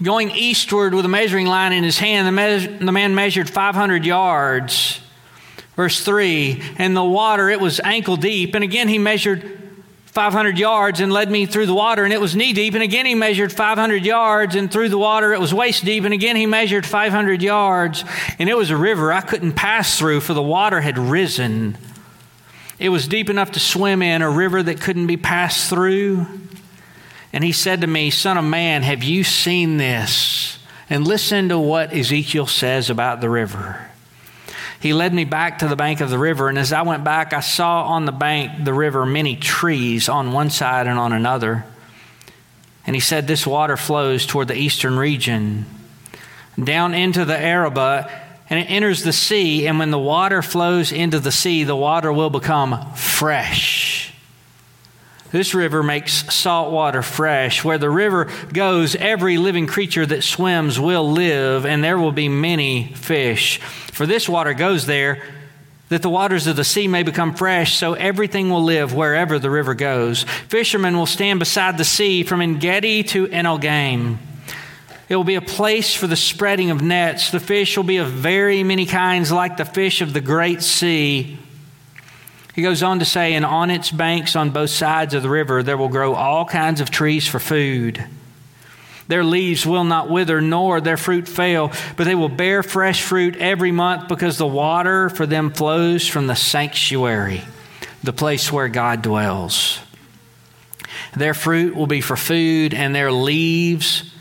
Going 0.03 0.31
eastward 0.31 0.93
with 0.93 1.05
a 1.05 1.09
measuring 1.09 1.47
line 1.47 1.71
in 1.71 1.85
his 1.85 1.97
hand, 1.97 2.27
the, 2.27 2.31
me- 2.33 2.85
the 2.85 2.91
man 2.91 3.15
measured 3.15 3.49
500 3.49 4.05
yards 4.05 4.99
Verse 5.75 6.03
3 6.03 6.61
And 6.77 6.95
the 6.95 7.03
water, 7.03 7.49
it 7.49 7.59
was 7.59 7.79
ankle 7.79 8.17
deep. 8.17 8.55
And 8.55 8.63
again, 8.63 8.87
he 8.87 8.97
measured 8.97 9.64
500 10.15 10.57
yards 10.57 11.01
and 11.01 11.11
led 11.11 11.29
me 11.29 11.45
through 11.45 11.65
the 11.65 11.73
water, 11.73 12.05
and 12.05 12.13
it 12.13 12.21
was 12.21 12.37
knee 12.37 12.53
deep. 12.53 12.73
And 12.73 12.81
again, 12.81 13.05
he 13.05 13.15
measured 13.15 13.51
500 13.51 14.05
yards, 14.05 14.55
and 14.55 14.71
through 14.71 14.87
the 14.87 14.97
water, 14.97 15.33
it 15.33 15.41
was 15.41 15.53
waist 15.53 15.83
deep. 15.83 16.05
And 16.05 16.13
again, 16.13 16.37
he 16.37 16.45
measured 16.45 16.85
500 16.85 17.41
yards, 17.41 18.05
and 18.39 18.49
it 18.49 18.55
was 18.55 18.69
a 18.69 18.77
river 18.77 19.11
I 19.11 19.19
couldn't 19.19 19.53
pass 19.57 19.99
through, 19.99 20.21
for 20.21 20.33
the 20.33 20.41
water 20.41 20.79
had 20.79 20.97
risen. 20.97 21.77
It 22.79 22.87
was 22.87 23.09
deep 23.09 23.29
enough 23.29 23.51
to 23.51 23.59
swim 23.59 24.01
in, 24.01 24.21
a 24.21 24.29
river 24.29 24.63
that 24.63 24.79
couldn't 24.79 25.07
be 25.07 25.17
passed 25.17 25.69
through. 25.69 26.25
And 27.33 27.43
he 27.43 27.51
said 27.51 27.81
to 27.81 27.87
me, 27.87 28.09
Son 28.09 28.37
of 28.37 28.45
man, 28.45 28.83
have 28.83 29.03
you 29.03 29.25
seen 29.25 29.75
this? 29.75 30.59
And 30.89 31.05
listen 31.05 31.49
to 31.49 31.59
what 31.59 31.93
Ezekiel 31.93 32.47
says 32.47 32.89
about 32.89 33.19
the 33.19 33.29
river. 33.29 33.91
He 34.79 34.93
led 34.93 35.13
me 35.13 35.25
back 35.25 35.59
to 35.59 35.67
the 35.67 35.75
bank 35.75 36.01
of 36.01 36.09
the 36.09 36.17
river, 36.17 36.49
and 36.49 36.57
as 36.57 36.73
I 36.73 36.81
went 36.81 37.03
back, 37.03 37.33
I 37.33 37.39
saw 37.39 37.83
on 37.83 38.05
the 38.05 38.11
bank 38.11 38.63
the 38.65 38.73
river 38.73 39.05
many 39.05 39.35
trees 39.35 40.09
on 40.09 40.31
one 40.31 40.49
side 40.49 40.87
and 40.87 40.99
on 40.99 41.13
another. 41.13 41.65
And 42.85 42.95
he 42.95 42.99
said, 42.99 43.27
This 43.27 43.47
water 43.47 43.77
flows 43.77 44.25
toward 44.25 44.47
the 44.47 44.57
eastern 44.57 44.97
region, 44.97 45.65
down 46.61 46.93
into 46.93 47.25
the 47.25 47.37
Arabah, 47.37 48.09
and 48.49 48.59
it 48.59 48.69
enters 48.69 49.03
the 49.03 49.13
sea. 49.13 49.67
And 49.67 49.79
when 49.79 49.91
the 49.91 49.99
water 49.99 50.41
flows 50.41 50.91
into 50.91 51.19
the 51.19 51.31
sea, 51.31 51.63
the 51.63 51.75
water 51.75 52.13
will 52.13 52.29
become 52.29 52.93
fresh. 52.93 54.13
This 55.31 55.53
river 55.53 55.83
makes 55.83 56.33
salt 56.33 56.71
water 56.71 57.01
fresh. 57.01 57.63
Where 57.63 57.77
the 57.77 57.89
river 57.89 58.29
goes, 58.53 58.95
every 58.95 59.37
living 59.37 59.67
creature 59.67 60.05
that 60.05 60.23
swims 60.23 60.79
will 60.79 61.11
live, 61.11 61.65
and 61.65 61.83
there 61.83 61.97
will 61.97 62.11
be 62.11 62.29
many 62.29 62.93
fish. 62.93 63.59
For 63.95 64.05
this 64.05 64.27
water 64.27 64.53
goes 64.53 64.85
there, 64.85 65.23
that 65.87 66.01
the 66.01 66.09
waters 66.09 66.47
of 66.47 66.57
the 66.57 66.65
sea 66.65 66.85
may 66.85 67.01
become 67.01 67.33
fresh, 67.33 67.75
so 67.75 67.93
everything 67.93 68.49
will 68.49 68.61
live 68.61 68.93
wherever 68.93 69.39
the 69.39 69.49
river 69.49 69.73
goes. 69.73 70.23
Fishermen 70.49 70.97
will 70.97 71.05
stand 71.05 71.39
beside 71.39 71.77
the 71.77 71.85
sea 71.85 72.23
from 72.23 72.41
Engedi 72.41 73.03
to 73.03 73.27
Eneglaim. 73.27 74.17
It 75.07 75.15
will 75.15 75.23
be 75.23 75.35
a 75.35 75.41
place 75.41 75.95
for 75.95 76.07
the 76.07 76.17
spreading 76.17 76.71
of 76.71 76.81
nets. 76.81 77.31
The 77.31 77.39
fish 77.39 77.77
will 77.77 77.85
be 77.85 77.95
of 77.95 78.09
very 78.09 78.63
many 78.63 78.85
kinds, 78.85 79.31
like 79.31 79.55
the 79.55 79.63
fish 79.63 80.01
of 80.01 80.11
the 80.11 80.19
great 80.19 80.61
sea. 80.61 81.39
He 82.53 82.63
goes 82.63 82.83
on 82.83 82.99
to 82.99 83.05
say, 83.05 83.33
and 83.33 83.45
on 83.45 83.71
its 83.71 83.91
banks 83.91 84.35
on 84.35 84.49
both 84.49 84.71
sides 84.71 85.13
of 85.13 85.23
the 85.23 85.29
river, 85.29 85.63
there 85.63 85.77
will 85.77 85.87
grow 85.87 86.15
all 86.15 86.43
kinds 86.43 86.81
of 86.81 86.91
trees 86.91 87.25
for 87.25 87.39
food. 87.39 88.05
Their 89.07 89.23
leaves 89.23 89.65
will 89.65 89.83
not 89.83 90.09
wither, 90.09 90.41
nor 90.41 90.81
their 90.81 90.97
fruit 90.97 91.27
fail, 91.27 91.71
but 91.95 92.05
they 92.05 92.15
will 92.15 92.29
bear 92.29 92.63
fresh 92.63 93.03
fruit 93.03 93.35
every 93.35 93.71
month 93.71 94.07
because 94.07 94.37
the 94.37 94.47
water 94.47 95.09
for 95.09 95.25
them 95.25 95.51
flows 95.51 96.07
from 96.07 96.27
the 96.27 96.35
sanctuary, 96.35 97.41
the 98.03 98.13
place 98.13 98.51
where 98.51 98.67
God 98.67 99.01
dwells. 99.01 99.79
Their 101.15 101.33
fruit 101.33 101.75
will 101.75 101.87
be 101.87 102.01
for 102.01 102.17
food, 102.17 102.73
and 102.73 102.95
their 102.95 103.11
leaves 103.11 104.11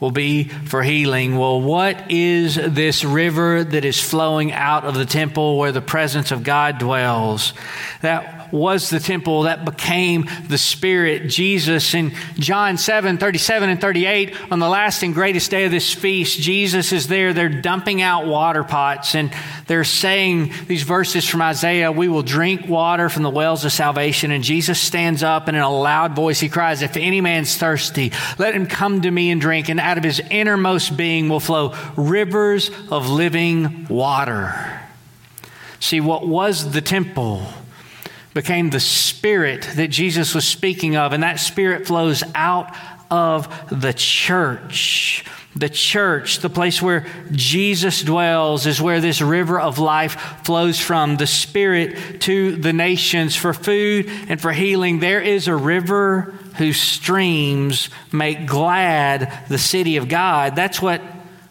will 0.00 0.10
be 0.10 0.48
for 0.48 0.82
healing. 0.82 1.38
Well, 1.38 1.60
what 1.60 2.10
is 2.10 2.56
this 2.56 3.04
river 3.04 3.62
that 3.62 3.84
is 3.84 4.00
flowing 4.00 4.50
out 4.50 4.84
of 4.84 4.94
the 4.94 5.06
temple 5.06 5.56
where 5.56 5.70
the 5.70 5.80
presence 5.80 6.32
of 6.32 6.42
God 6.42 6.78
dwells? 6.78 7.54
That 8.00 8.41
was 8.52 8.90
the 8.90 9.00
temple 9.00 9.42
that 9.42 9.64
became 9.64 10.28
the 10.48 10.58
Spirit. 10.58 11.28
Jesus 11.28 11.94
in 11.94 12.12
John 12.34 12.76
7 12.76 13.18
37 13.18 13.70
and 13.70 13.80
38, 13.80 14.52
on 14.52 14.58
the 14.58 14.68
last 14.68 15.02
and 15.02 15.14
greatest 15.14 15.50
day 15.50 15.64
of 15.64 15.70
this 15.70 15.92
feast, 15.92 16.38
Jesus 16.38 16.92
is 16.92 17.08
there. 17.08 17.32
They're 17.32 17.48
dumping 17.48 18.02
out 18.02 18.26
water 18.26 18.62
pots 18.62 19.14
and 19.14 19.32
they're 19.66 19.84
saying 19.84 20.52
these 20.66 20.82
verses 20.82 21.26
from 21.26 21.42
Isaiah 21.42 21.90
We 21.90 22.08
will 22.08 22.22
drink 22.22 22.68
water 22.68 23.08
from 23.08 23.22
the 23.22 23.30
wells 23.30 23.64
of 23.64 23.72
salvation. 23.72 24.30
And 24.30 24.44
Jesus 24.44 24.78
stands 24.78 25.22
up 25.22 25.48
and 25.48 25.56
in 25.56 25.62
a 25.62 25.70
loud 25.70 26.14
voice 26.14 26.40
he 26.40 26.48
cries, 26.48 26.82
If 26.82 26.96
any 26.96 27.20
man's 27.20 27.56
thirsty, 27.56 28.12
let 28.38 28.54
him 28.54 28.66
come 28.66 29.02
to 29.02 29.10
me 29.10 29.30
and 29.30 29.40
drink. 29.40 29.68
And 29.68 29.80
out 29.80 29.98
of 29.98 30.04
his 30.04 30.20
innermost 30.30 30.96
being 30.96 31.28
will 31.28 31.40
flow 31.40 31.74
rivers 31.96 32.70
of 32.90 33.08
living 33.08 33.86
water. 33.88 34.80
See, 35.80 36.00
what 36.00 36.26
was 36.26 36.72
the 36.72 36.80
temple? 36.80 37.46
Became 38.34 38.70
the 38.70 38.80
spirit 38.80 39.68
that 39.76 39.88
Jesus 39.88 40.34
was 40.34 40.46
speaking 40.46 40.96
of, 40.96 41.12
and 41.12 41.22
that 41.22 41.40
spirit 41.40 41.86
flows 41.86 42.22
out 42.34 42.74
of 43.10 43.48
the 43.68 43.92
church. 43.92 45.24
The 45.54 45.68
church, 45.68 46.38
the 46.38 46.48
place 46.48 46.80
where 46.80 47.06
Jesus 47.30 48.02
dwells, 48.02 48.66
is 48.66 48.80
where 48.80 49.02
this 49.02 49.20
river 49.20 49.60
of 49.60 49.78
life 49.78 50.14
flows 50.44 50.80
from. 50.80 51.18
The 51.18 51.26
Spirit 51.26 52.22
to 52.22 52.56
the 52.56 52.72
nations 52.72 53.36
for 53.36 53.52
food 53.52 54.08
and 54.28 54.40
for 54.40 54.50
healing. 54.50 54.98
There 54.98 55.20
is 55.20 55.48
a 55.48 55.54
river 55.54 56.34
whose 56.56 56.80
streams 56.80 57.90
make 58.10 58.46
glad 58.46 59.30
the 59.50 59.58
city 59.58 59.98
of 59.98 60.08
God. 60.08 60.56
That's 60.56 60.80
what 60.80 61.02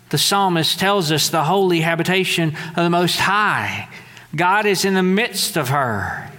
the 0.10 0.18
psalmist 0.18 0.80
tells 0.80 1.12
us 1.12 1.30
the 1.30 1.44
holy 1.44 1.82
habitation 1.82 2.56
of 2.70 2.84
the 2.84 2.90
Most 2.90 3.20
High. 3.20 3.88
God 4.36 4.66
is 4.66 4.84
in 4.84 4.96
the 4.96 5.04
midst 5.04 5.58
of 5.58 5.70
her 5.70 6.31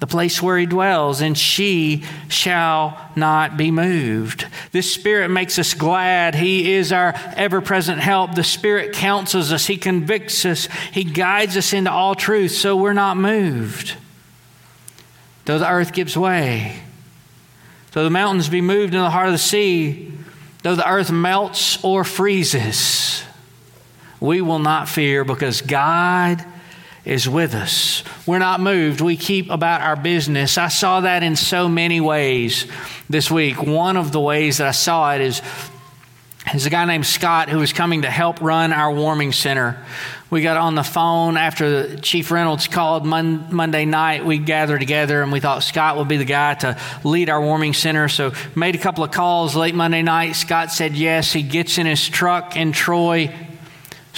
the 0.00 0.06
place 0.06 0.40
where 0.40 0.56
he 0.56 0.66
dwells, 0.66 1.20
and 1.20 1.36
she 1.36 2.04
shall 2.28 3.10
not 3.16 3.56
be 3.56 3.70
moved. 3.72 4.46
This 4.70 4.92
Spirit 4.92 5.28
makes 5.28 5.58
us 5.58 5.74
glad. 5.74 6.36
He 6.36 6.72
is 6.72 6.92
our 6.92 7.14
ever 7.36 7.60
present 7.60 7.98
help. 7.98 8.34
The 8.34 8.44
Spirit 8.44 8.92
counsels 8.92 9.52
us, 9.52 9.66
He 9.66 9.76
convicts 9.76 10.44
us, 10.44 10.68
He 10.92 11.02
guides 11.02 11.56
us 11.56 11.72
into 11.72 11.90
all 11.90 12.14
truth, 12.14 12.52
so 12.52 12.76
we're 12.76 12.92
not 12.92 13.16
moved. 13.16 13.96
Though 15.46 15.58
the 15.58 15.68
earth 15.68 15.92
gives 15.92 16.16
way, 16.16 16.80
though 17.92 18.04
the 18.04 18.10
mountains 18.10 18.48
be 18.48 18.60
moved 18.60 18.94
in 18.94 19.00
the 19.00 19.10
heart 19.10 19.26
of 19.26 19.32
the 19.32 19.38
sea, 19.38 20.12
though 20.62 20.76
the 20.76 20.88
earth 20.88 21.10
melts 21.10 21.82
or 21.82 22.04
freezes, 22.04 23.24
we 24.20 24.42
will 24.42 24.58
not 24.60 24.88
fear 24.88 25.24
because 25.24 25.60
God 25.60 26.44
is 27.08 27.26
with 27.28 27.54
us. 27.54 28.04
We're 28.26 28.38
not 28.38 28.60
moved. 28.60 29.00
We 29.00 29.16
keep 29.16 29.50
about 29.50 29.80
our 29.80 29.96
business. 29.96 30.58
I 30.58 30.68
saw 30.68 31.00
that 31.00 31.22
in 31.22 31.36
so 31.36 31.68
many 31.68 32.00
ways 32.00 32.66
this 33.08 33.30
week. 33.30 33.62
One 33.62 33.96
of 33.96 34.12
the 34.12 34.20
ways 34.20 34.58
that 34.58 34.66
I 34.66 34.72
saw 34.72 35.14
it 35.14 35.22
is 35.22 35.40
is 36.54 36.66
a 36.66 36.70
guy 36.70 36.84
named 36.84 37.06
Scott 37.06 37.48
who 37.48 37.58
was 37.58 37.72
coming 37.72 38.02
to 38.02 38.10
help 38.10 38.40
run 38.40 38.72
our 38.72 38.92
warming 38.92 39.32
center. 39.32 39.82
We 40.30 40.42
got 40.42 40.58
on 40.58 40.74
the 40.74 40.82
phone 40.82 41.38
after 41.38 41.96
Chief 41.96 42.30
Reynolds 42.30 42.68
called 42.68 43.06
Mon- 43.06 43.54
Monday 43.54 43.86
night. 43.86 44.26
We 44.26 44.38
gathered 44.38 44.80
together 44.80 45.22
and 45.22 45.32
we 45.32 45.40
thought 45.40 45.62
Scott 45.62 45.96
would 45.96 46.08
be 46.08 46.18
the 46.18 46.26
guy 46.26 46.54
to 46.54 46.78
lead 47.04 47.30
our 47.30 47.40
warming 47.40 47.72
center. 47.72 48.08
So 48.08 48.32
made 48.54 48.74
a 48.74 48.78
couple 48.78 49.04
of 49.04 49.10
calls 49.10 49.56
late 49.56 49.74
Monday 49.74 50.02
night. 50.02 50.32
Scott 50.32 50.70
said 50.70 50.94
yes. 50.94 51.32
He 51.32 51.42
gets 51.42 51.78
in 51.78 51.86
his 51.86 52.06
truck 52.06 52.56
in 52.56 52.72
Troy 52.72 53.34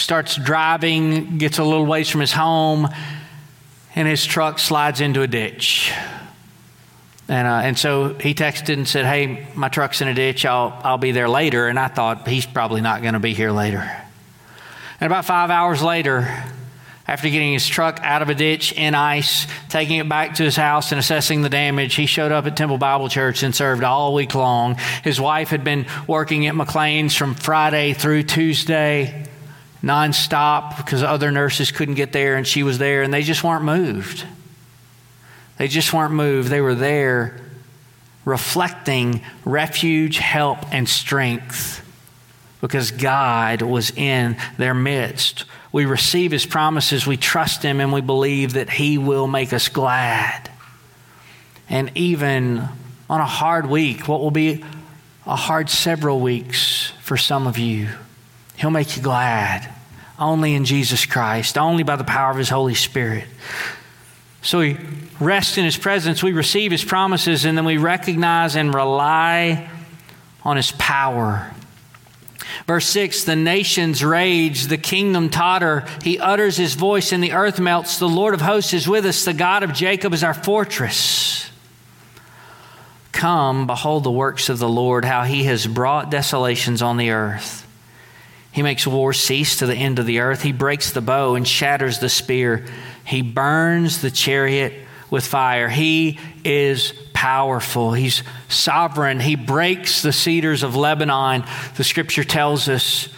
starts 0.01 0.37
driving, 0.37 1.39
gets 1.39 1.59
a 1.59 1.65
little 1.65 1.87
ways 1.87 2.09
from 2.09 2.21
his 2.21 2.33
home, 2.33 2.89
and 3.95 4.09
his 4.09 4.25
truck 4.25 4.59
slides 4.59 5.01
into 5.01 5.23
a 5.23 5.27
ditch. 5.27 5.93
And, 7.29 7.47
uh, 7.47 7.61
and 7.63 7.79
so 7.79 8.15
he 8.15 8.35
texted 8.35 8.75
and 8.75 8.89
said, 8.89 9.07
Hey, 9.07 9.47
my 9.55 9.69
truck's 9.69 10.01
in 10.01 10.09
a 10.09 10.15
ditch. 10.15 10.45
I'll, 10.45 10.77
I'll 10.83 10.99
be 10.99 11.13
there 11.13 11.29
later. 11.29 11.69
And 11.69 11.79
I 11.79 11.87
thought, 11.87 12.27
he's 12.27 12.45
probably 12.45 12.81
not 12.81 13.03
going 13.03 13.15
to 13.15 13.21
be 13.21 13.35
here 13.35 13.53
later. 13.53 13.89
And 15.01 15.07
about 15.07 15.25
five 15.25 15.49
hours 15.49 15.81
later, 15.81 16.29
after 17.07 17.29
getting 17.29 17.53
his 17.53 17.67
truck 17.67 18.01
out 18.03 18.23
of 18.23 18.31
a 18.31 18.35
ditch 18.35 18.73
in 18.73 18.97
ice, 18.97 19.47
taking 19.69 19.99
it 19.99 20.09
back 20.09 20.35
to 20.37 20.43
his 20.43 20.57
house 20.57 20.91
and 20.91 20.99
assessing 20.99 21.43
the 21.43 21.49
damage, 21.49 21.95
he 21.95 22.07
showed 22.07 22.33
up 22.33 22.47
at 22.47 22.57
Temple 22.57 22.79
Bible 22.79 23.09
Church 23.09 23.45
and 23.45 23.55
served 23.55 23.85
all 23.85 24.13
week 24.13 24.35
long. 24.35 24.77
His 25.05 25.21
wife 25.21 25.51
had 25.51 25.63
been 25.63 25.87
working 26.09 26.49
at 26.49 26.55
McLane's 26.57 27.15
from 27.15 27.35
Friday 27.35 27.93
through 27.93 28.25
Tuesday 28.25 29.30
nonstop 29.83 30.77
because 30.77 31.03
other 31.03 31.31
nurses 31.31 31.73
couldn't 31.73 31.95
get 31.95 32.13
there 32.13 32.37
and 32.37 32.47
she 32.47 32.63
was 32.63 32.79
there 32.79 33.03
and 33.03 33.13
they 33.13 33.23
just 33.23 33.43
weren't 33.43 33.65
moved. 33.65 34.25
They 35.59 35.69
just 35.69 35.93
weren't 35.93 36.15
moved. 36.15 36.49
They 36.49 36.61
were 36.61 36.75
there 36.75 37.41
reflecting 38.25 39.23
refuge, 39.45 40.19
help, 40.19 40.59
and 40.73 40.89
strength 40.89 41.87
because 42.61 42.91
God 42.91 43.63
was 43.63 43.91
in 43.91 44.37
their 44.59 44.75
midst. 44.75 45.45
We 45.73 45.87
receive 45.87 46.31
His 46.31 46.45
promises, 46.45 47.07
we 47.07 47.17
trust 47.17 47.63
Him, 47.63 47.81
and 47.81 47.93
we 47.93 48.01
believe 48.01 48.55
that 48.55 48.69
He 48.69 48.99
will 48.99 49.27
make 49.27 49.53
us 49.53 49.69
glad. 49.69 50.51
And 51.69 51.91
even 51.95 52.69
on 53.09 53.21
a 53.21 53.27
hard 53.27 53.67
week, 53.67 54.09
what 54.09 54.21
will 54.21 54.31
be 54.31 54.65
a 55.27 55.37
hard 55.37 55.71
several 55.71 56.21
weeks 56.21 56.93
for 57.03 57.17
some 57.17 57.47
of 57.47 57.57
you, 57.57 57.89
He'll 58.61 58.71
make 58.71 58.95
you 58.95 59.03
glad 59.03 59.73
only 60.19 60.55
in 60.55 60.67
Jesus 60.67 61.07
Christ, 61.07 61.57
only 61.57 61.83
by 61.83 61.97
the 61.97 62.05
power 62.05 62.31
of 62.31 62.37
His 62.37 62.51
Holy 62.51 62.75
Spirit. 62.75 63.25
So 64.43 64.59
we 64.59 64.77
rest 65.19 65.57
in 65.57 65.65
His 65.65 65.79
presence, 65.79 66.23
we 66.23 66.33
receive 66.33 66.71
His 66.71 66.85
promises, 66.85 67.47
and 67.47 67.57
then 67.57 67.65
we 67.65 67.79
recognize 67.79 68.57
and 68.57 68.75
rely 68.75 69.71
on 70.45 70.59
His 70.59 70.73
power. 70.73 71.51
Verse 72.67 72.87
6 72.89 73.25
The 73.25 73.35
nations 73.35 74.05
rage, 74.05 74.67
the 74.67 74.77
kingdom 74.77 75.31
totter. 75.31 75.87
He 76.03 76.19
utters 76.19 76.59
his 76.59 76.75
voice, 76.75 77.13
and 77.13 77.25
the 77.25 77.33
earth 77.33 77.59
melts. 77.59 77.99
The 77.99 78.09
Lord 78.09 78.35
of 78.35 78.43
hosts 78.43 78.75
is 78.75 78.87
with 78.87 79.07
us. 79.07 79.25
The 79.25 79.33
God 79.33 79.63
of 79.63 79.73
Jacob 79.73 80.13
is 80.13 80.23
our 80.23 80.35
fortress. 80.35 81.51
Come, 83.13 83.67
behold 83.67 84.05
the 84.05 84.11
works 84.11 84.51
of 84.51 84.59
the 84.59 84.69
Lord, 84.69 85.07
how 85.07 85.23
he 85.23 85.45
has 85.45 85.67
brought 85.67 86.11
desolations 86.11 86.83
on 86.83 86.99
the 86.99 87.11
earth. 87.11 87.67
He 88.53 88.63
makes 88.63 88.87
war 88.87 89.13
cease 89.13 89.59
to 89.59 89.67
the 89.67 89.75
end 89.75 89.99
of 89.99 90.07
the 90.07 90.21
earth. 90.21 90.43
He 90.43 90.53
breaks 90.53 90.93
the 90.93 91.01
bow 91.01 91.35
and 91.35 91.47
shatters 91.47 91.99
the 91.99 92.09
spear. 92.09 92.67
He 93.05 93.23
burns 93.23 94.03
the 94.03 94.11
chariot 94.11 94.73
with 95.11 95.27
fire. 95.27 95.69
He 95.69 96.19
is 96.45 96.93
powerful. 97.13 97.93
He's 97.93 98.23
sovereign. 98.49 99.21
He 99.21 99.37
breaks 99.37 100.03
the 100.03 100.13
cedars 100.13 100.63
of 100.63 100.75
Lebanon. 100.77 101.45
The 101.77 101.85
scripture 101.85 102.25
tells 102.25 102.69
us. 102.69 103.09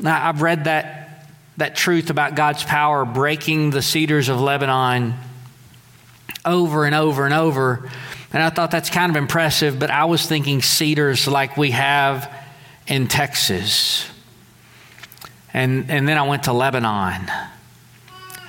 Now, 0.00 0.28
I've 0.28 0.42
read 0.42 0.64
that, 0.64 1.26
that 1.58 1.76
truth 1.76 2.08
about 2.08 2.34
God's 2.34 2.64
power 2.64 3.04
breaking 3.04 3.70
the 3.70 3.82
cedars 3.82 4.28
of 4.28 4.40
Lebanon 4.40 5.14
over 6.44 6.86
and 6.86 6.94
over 6.94 7.24
and 7.24 7.34
over. 7.34 7.90
And 8.32 8.42
I 8.42 8.50
thought 8.50 8.70
that's 8.70 8.90
kind 8.90 9.10
of 9.10 9.16
impressive, 9.16 9.78
but 9.78 9.90
I 9.90 10.04
was 10.04 10.24
thinking 10.24 10.62
cedars 10.62 11.26
like 11.26 11.56
we 11.56 11.72
have 11.72 12.32
in 12.86 13.08
Texas. 13.08 14.08
And, 15.52 15.90
and 15.90 16.06
then 16.08 16.16
I 16.16 16.22
went 16.22 16.44
to 16.44 16.52
Lebanon 16.52 17.30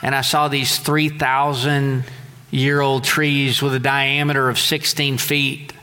and 0.02 0.16
I 0.16 0.22
saw 0.22 0.48
these 0.48 0.80
3,000 0.80 2.04
year 2.50 2.82
old 2.82 3.04
trees 3.04 3.62
with 3.62 3.74
a 3.74 3.80
diameter 3.80 4.50
of 4.50 4.60
16 4.60 5.18
feet, 5.18 5.74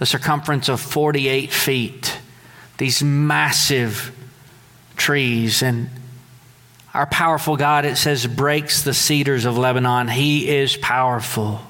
a 0.00 0.06
circumference 0.06 0.68
of 0.68 0.80
48 0.80 1.52
feet. 1.52 2.18
These 2.76 3.02
massive 3.02 4.14
trees. 4.96 5.62
And 5.62 5.90
our 6.94 7.06
powerful 7.06 7.56
God, 7.56 7.84
it 7.84 7.96
says, 7.96 8.26
breaks 8.26 8.82
the 8.82 8.94
cedars 8.94 9.44
of 9.44 9.56
Lebanon. 9.56 10.08
He 10.08 10.48
is 10.48 10.76
powerful. 10.76 11.60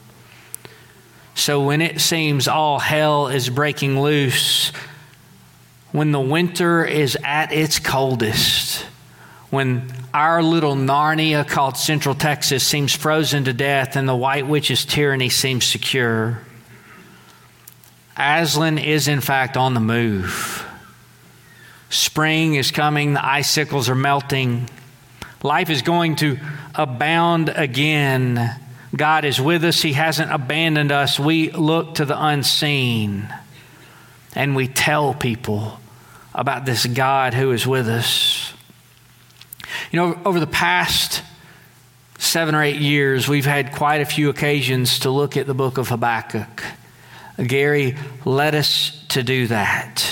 So 1.35 1.65
when 1.65 1.81
it 1.81 2.01
seems 2.01 2.49
all 2.49 2.79
hell 2.79 3.29
is 3.29 3.49
breaking 3.49 4.01
loose, 4.01 4.73
when 5.93 6.13
the 6.13 6.21
winter 6.21 6.85
is 6.85 7.17
at 7.23 7.53
its 7.53 7.79
coldest, 7.79 8.85
when 9.51 9.91
our 10.13 10.43
little 10.43 10.75
Narnia 10.75 11.47
called 11.47 11.77
Central 11.77 12.15
Texas 12.15 12.67
seems 12.67 12.95
frozen 12.95 13.45
to 13.45 13.53
death 13.53 13.97
and 13.97 14.09
the 14.09 14.17
White 14.17 14.47
Witch's 14.47 14.85
tyranny 14.85 15.31
seems 15.31 15.65
secure, 15.65 16.43
Aslan 18.17 18.79
is 18.79 19.09
in 19.09 19.21
fact 19.21 19.57
on 19.57 19.75
the 19.75 19.81
move. 19.81 20.67
Spring 21.89 22.57
is 22.57 22.71
coming, 22.71 23.15
the 23.15 23.25
icicles 23.25 23.89
are 23.89 23.95
melting, 23.95 24.69
life 25.43 25.71
is 25.71 25.83
going 25.83 26.17
to 26.17 26.39
abound 26.75 27.49
again. 27.49 28.55
God 28.95 29.25
is 29.25 29.41
with 29.41 29.65
us, 29.65 29.81
He 29.81 29.95
hasn't 29.95 30.31
abandoned 30.31 30.93
us. 30.93 31.19
We 31.19 31.51
look 31.51 31.95
to 31.97 32.05
the 32.05 32.23
unseen 32.23 33.33
and 34.35 34.55
we 34.55 34.69
tell 34.69 35.15
people 35.15 35.81
about 36.35 36.67
this 36.67 36.85
God 36.85 37.33
who 37.33 37.53
is 37.53 37.67
with 37.67 37.89
us. 37.89 38.48
You 39.91 39.99
know, 39.99 40.21
over 40.25 40.39
the 40.39 40.47
past 40.47 41.23
seven 42.19 42.55
or 42.55 42.63
eight 42.63 42.77
years, 42.77 43.29
we've 43.29 43.47
had 43.47 43.73
quite 43.73 44.01
a 44.01 44.05
few 44.05 44.29
occasions 44.29 45.01
to 45.01 45.11
look 45.11 45.37
at 45.37 45.47
the 45.47 45.55
book 45.55 45.79
of 45.79 45.89
Habakkuk. 45.89 46.63
Gary 47.47 47.97
led 48.25 48.55
us 48.55 49.05
to 49.09 49.23
do 49.23 49.47
that. 49.47 50.05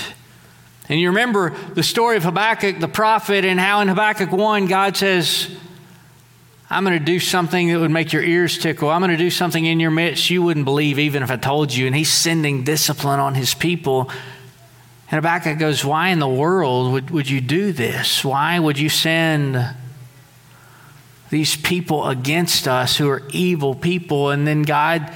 And 0.88 1.00
you 1.00 1.08
remember 1.08 1.50
the 1.74 1.82
story 1.82 2.16
of 2.16 2.22
Habakkuk, 2.22 2.78
the 2.78 2.88
prophet, 2.88 3.44
and 3.44 3.58
how 3.58 3.80
in 3.80 3.88
Habakkuk 3.88 4.30
1, 4.30 4.66
God 4.66 4.96
says, 4.96 5.50
I'm 6.70 6.84
going 6.84 6.98
to 6.98 7.04
do 7.04 7.20
something 7.20 7.68
that 7.68 7.78
would 7.78 7.90
make 7.90 8.12
your 8.12 8.22
ears 8.22 8.58
tickle. 8.58 8.88
I'm 8.88 9.00
going 9.00 9.10
to 9.10 9.16
do 9.16 9.30
something 9.30 9.64
in 9.64 9.78
your 9.78 9.90
midst 9.90 10.30
you 10.30 10.42
wouldn't 10.42 10.64
believe 10.64 10.98
even 10.98 11.22
if 11.22 11.30
I 11.30 11.36
told 11.36 11.74
you. 11.74 11.86
And 11.86 11.94
he's 11.94 12.12
sending 12.12 12.64
discipline 12.64 13.20
on 13.20 13.34
his 13.34 13.52
people. 13.52 14.10
And 15.10 15.18
Habakkuk 15.18 15.58
goes, 15.58 15.84
Why 15.84 16.08
in 16.08 16.18
the 16.18 16.28
world 16.28 16.92
would, 16.92 17.10
would 17.10 17.30
you 17.30 17.40
do 17.40 17.72
this? 17.72 18.24
Why 18.24 18.58
would 18.58 18.78
you 18.78 18.88
send 18.88 19.64
these 21.30 21.56
people 21.56 22.08
against 22.08 22.66
us 22.66 22.96
who 22.96 23.08
are 23.08 23.22
evil 23.30 23.74
people? 23.74 24.30
And 24.30 24.46
then 24.46 24.62
God, 24.62 25.12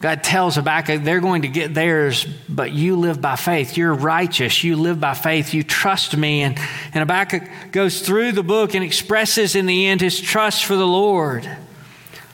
God 0.00 0.24
tells 0.24 0.54
Habakkuk, 0.56 1.02
they're 1.02 1.20
going 1.20 1.42
to 1.42 1.48
get 1.48 1.74
theirs, 1.74 2.24
but 2.48 2.72
you 2.72 2.96
live 2.96 3.20
by 3.20 3.36
faith. 3.36 3.76
You're 3.76 3.94
righteous. 3.94 4.64
You 4.64 4.76
live 4.76 4.98
by 4.98 5.12
faith. 5.12 5.52
You 5.52 5.62
trust 5.62 6.16
me. 6.16 6.40
And, 6.40 6.58
and 6.94 7.00
Habakkuk 7.00 7.42
goes 7.72 8.00
through 8.00 8.32
the 8.32 8.42
book 8.42 8.74
and 8.74 8.82
expresses 8.82 9.54
in 9.54 9.66
the 9.66 9.86
end 9.86 10.00
his 10.00 10.18
trust 10.18 10.64
for 10.64 10.76
the 10.76 10.86
Lord. 10.86 11.48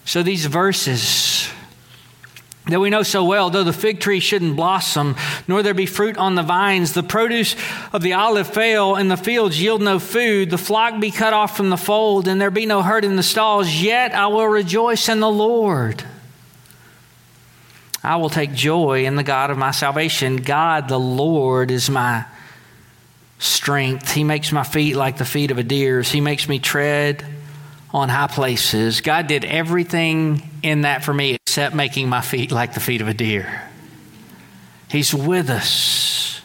So 0.05 0.23
these 0.23 0.47
verses 0.47 1.51
that 2.69 2.81
we 2.81 2.91
know 2.91 3.03
so 3.03 3.25
well, 3.25 3.51
though 3.51 3.65
the 3.65 3.73
fig 3.73 3.99
tree 3.99 4.21
shouldn't 4.21 4.57
blossom, 4.57 5.17
nor 5.47 5.63
there 5.63 5.75
be 5.75 5.87
fruit 5.87 6.19
on 6.19 6.35
the 6.35 6.43
vines, 6.43 6.93
the 6.93 7.03
produce 7.03 7.57
of 7.93 8.03
the 8.03 8.13
olive 8.13 8.47
fail, 8.47 8.95
and 8.95 9.11
the 9.11 9.17
fields 9.17 9.61
yield 9.61 9.81
no 9.81 9.99
food, 9.99 10.51
the 10.51 10.59
flock 10.59 11.01
be 11.01 11.11
cut 11.11 11.33
off 11.33 11.57
from 11.57 11.71
the 11.71 11.77
fold, 11.77 12.29
and 12.29 12.41
there 12.41 12.51
be 12.51 12.67
no 12.67 12.83
herd 12.83 13.05
in 13.05 13.17
the 13.17 13.23
stalls, 13.23 13.75
yet 13.75 14.15
I 14.15 14.27
will 14.27 14.47
rejoice 14.47 15.09
in 15.09 15.21
the 15.21 15.31
Lord. 15.31 16.05
I 18.05 18.17
will 18.17 18.31
take 18.31 18.53
joy 18.53 19.07
in 19.07 19.17
the 19.17 19.25
God 19.25 19.51
of 19.51 19.59
my 19.59 19.71
salvation. 19.71 20.37
God, 20.37 20.89
the 20.89 21.01
Lord, 21.01 21.71
is 21.71 21.91
my 21.91 22.27
strength. 23.39 24.13
He 24.13 24.25
makes 24.25 24.53
my 24.53 24.63
feet 24.63 24.95
like 24.95 25.17
the 25.17 25.25
feet 25.25 25.51
of 25.51 25.59
a 25.59 25.63
deer's, 25.63 26.11
He 26.11 26.21
makes 26.21 26.49
me 26.49 26.59
tread 26.59 27.25
on 27.91 28.09
high 28.09 28.27
places. 28.27 29.01
God 29.01 29.27
did 29.27 29.45
everything 29.45 30.49
in 30.63 30.83
that 30.83 31.03
for 31.03 31.15
me 31.15 31.39
except 31.49 31.75
making 31.75 32.11
my 32.11 32.21
feet 32.21 32.53
like 32.53 32.75
the 32.75 32.81
feet 32.81 33.01
of 33.01 33.09
a 33.09 33.15
deer. 33.15 33.63
He's 34.91 35.15
with 35.15 35.49
us. 35.49 36.43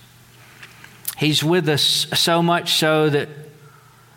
He's 1.17 1.43
with 1.43 1.67
us 1.67 2.07
so 2.13 2.41
much 2.41 2.75
so 2.75 3.09
that, 3.09 3.27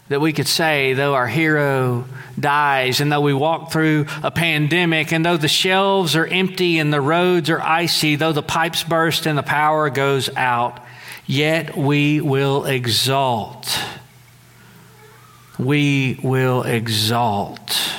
that 0.08 0.20
we 0.20 0.32
could 0.32 0.46
say, 0.46 0.92
though 0.92 1.14
our 1.14 1.26
hero 1.26 2.04
dies, 2.38 3.00
and 3.00 3.10
though 3.10 3.20
we 3.20 3.34
walk 3.34 3.72
through 3.72 4.06
a 4.22 4.30
pandemic, 4.30 5.12
and 5.12 5.26
though 5.26 5.36
the 5.36 5.48
shelves 5.48 6.14
are 6.14 6.24
empty 6.24 6.78
and 6.78 6.92
the 6.92 7.00
roads 7.00 7.50
are 7.50 7.60
icy, 7.60 8.14
though 8.14 8.32
the 8.32 8.40
pipes 8.40 8.84
burst 8.84 9.26
and 9.26 9.36
the 9.36 9.42
power 9.42 9.90
goes 9.90 10.30
out, 10.36 10.78
yet 11.26 11.76
we 11.76 12.20
will 12.20 12.64
exalt 12.64 13.76
we 15.58 16.20
will 16.22 16.62
exalt 16.62 17.95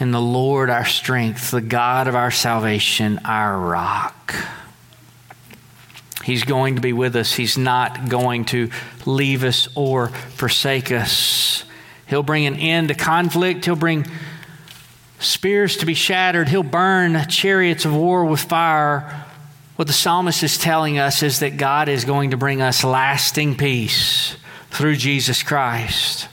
in 0.00 0.10
the 0.10 0.20
Lord 0.20 0.70
our 0.70 0.84
strength, 0.84 1.50
the 1.50 1.60
God 1.60 2.08
of 2.08 2.14
our 2.14 2.30
salvation, 2.30 3.20
our 3.24 3.58
rock. 3.58 4.34
He's 6.24 6.44
going 6.44 6.76
to 6.76 6.80
be 6.80 6.92
with 6.92 7.16
us. 7.16 7.34
He's 7.34 7.58
not 7.58 8.08
going 8.08 8.46
to 8.46 8.70
leave 9.04 9.44
us 9.44 9.68
or 9.74 10.08
forsake 10.08 10.90
us. 10.90 11.64
He'll 12.06 12.22
bring 12.22 12.46
an 12.46 12.56
end 12.56 12.88
to 12.88 12.94
conflict. 12.94 13.66
He'll 13.66 13.76
bring 13.76 14.06
spears 15.18 15.76
to 15.78 15.86
be 15.86 15.94
shattered. 15.94 16.48
He'll 16.48 16.62
burn 16.62 17.28
chariots 17.28 17.84
of 17.84 17.94
war 17.94 18.24
with 18.24 18.40
fire. 18.40 19.24
What 19.76 19.86
the 19.86 19.94
psalmist 19.94 20.42
is 20.42 20.56
telling 20.56 20.98
us 20.98 21.22
is 21.22 21.40
that 21.40 21.56
God 21.56 21.88
is 21.88 22.04
going 22.04 22.30
to 22.30 22.36
bring 22.36 22.62
us 22.62 22.84
lasting 22.84 23.56
peace 23.56 24.36
through 24.70 24.96
Jesus 24.96 25.42
Christ. 25.42 26.28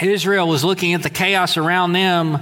Israel 0.00 0.48
was 0.48 0.64
looking 0.64 0.94
at 0.94 1.02
the 1.02 1.10
chaos 1.10 1.56
around 1.56 1.92
them 1.92 2.40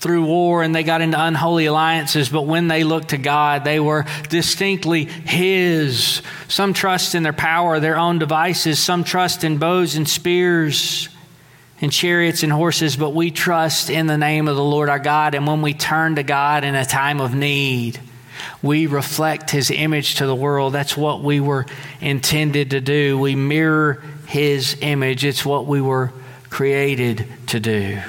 through 0.00 0.24
war 0.24 0.62
and 0.62 0.74
they 0.74 0.82
got 0.82 1.00
into 1.00 1.22
unholy 1.22 1.66
alliances, 1.66 2.28
but 2.28 2.42
when 2.42 2.68
they 2.68 2.84
looked 2.84 3.10
to 3.10 3.18
God, 3.18 3.64
they 3.64 3.78
were 3.78 4.06
distinctly 4.28 5.04
His. 5.04 6.22
Some 6.48 6.72
trust 6.72 7.14
in 7.14 7.22
their 7.22 7.32
power, 7.32 7.80
their 7.80 7.98
own 7.98 8.18
devices, 8.18 8.78
some 8.78 9.04
trust 9.04 9.44
in 9.44 9.58
bows 9.58 9.96
and 9.96 10.08
spears 10.08 11.08
and 11.80 11.92
chariots 11.92 12.42
and 12.42 12.52
horses, 12.52 12.96
but 12.96 13.14
we 13.14 13.30
trust 13.30 13.88
in 13.88 14.06
the 14.06 14.18
name 14.18 14.48
of 14.48 14.56
the 14.56 14.64
Lord 14.64 14.88
our 14.88 14.98
God. 14.98 15.34
And 15.34 15.46
when 15.46 15.62
we 15.62 15.74
turn 15.74 16.16
to 16.16 16.22
God 16.22 16.64
in 16.64 16.74
a 16.74 16.84
time 16.84 17.20
of 17.20 17.34
need, 17.34 18.00
we 18.62 18.86
reflect 18.86 19.50
His 19.50 19.70
image 19.70 20.16
to 20.16 20.26
the 20.26 20.34
world. 20.34 20.72
That's 20.72 20.96
what 20.96 21.22
we 21.22 21.40
were 21.40 21.66
intended 22.00 22.70
to 22.70 22.80
do. 22.80 23.18
We 23.18 23.34
mirror 23.34 24.02
his 24.30 24.76
image. 24.80 25.24
It's 25.24 25.44
what 25.44 25.66
we 25.66 25.80
were 25.80 26.12
created 26.50 27.26
to 27.48 27.58
do. 27.58 28.00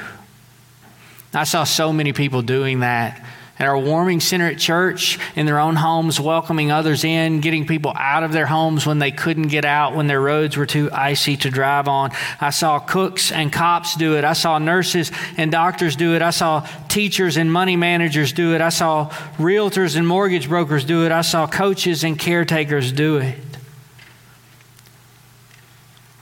I 1.33 1.45
saw 1.45 1.63
so 1.63 1.93
many 1.93 2.13
people 2.13 2.41
doing 2.41 2.81
that 2.81 3.21
at 3.61 3.67
our 3.67 3.77
warming 3.77 4.19
center 4.19 4.47
at 4.47 4.57
church, 4.57 5.19
in 5.35 5.45
their 5.45 5.59
own 5.59 5.75
homes, 5.75 6.19
welcoming 6.19 6.71
others 6.71 7.03
in, 7.03 7.41
getting 7.41 7.67
people 7.67 7.93
out 7.95 8.23
of 8.23 8.31
their 8.31 8.47
homes 8.47 8.87
when 8.87 8.97
they 8.97 9.11
couldn't 9.11 9.49
get 9.49 9.65
out, 9.65 9.95
when 9.95 10.07
their 10.07 10.19
roads 10.19 10.57
were 10.57 10.65
too 10.65 10.89
icy 10.91 11.37
to 11.37 11.51
drive 11.51 11.87
on. 11.87 12.09
I 12.39 12.49
saw 12.49 12.79
cooks 12.79 13.31
and 13.31 13.53
cops 13.53 13.95
do 13.95 14.17
it. 14.17 14.23
I 14.23 14.33
saw 14.33 14.57
nurses 14.57 15.11
and 15.37 15.51
doctors 15.51 15.95
do 15.95 16.15
it. 16.15 16.23
I 16.23 16.31
saw 16.31 16.67
teachers 16.87 17.37
and 17.37 17.53
money 17.53 17.75
managers 17.75 18.33
do 18.33 18.55
it. 18.55 18.61
I 18.61 18.69
saw 18.69 19.09
realtors 19.37 19.95
and 19.95 20.07
mortgage 20.07 20.49
brokers 20.49 20.83
do 20.83 21.05
it. 21.05 21.11
I 21.11 21.21
saw 21.21 21.45
coaches 21.45 22.03
and 22.03 22.17
caretakers 22.17 22.91
do 22.91 23.17
it 23.17 23.37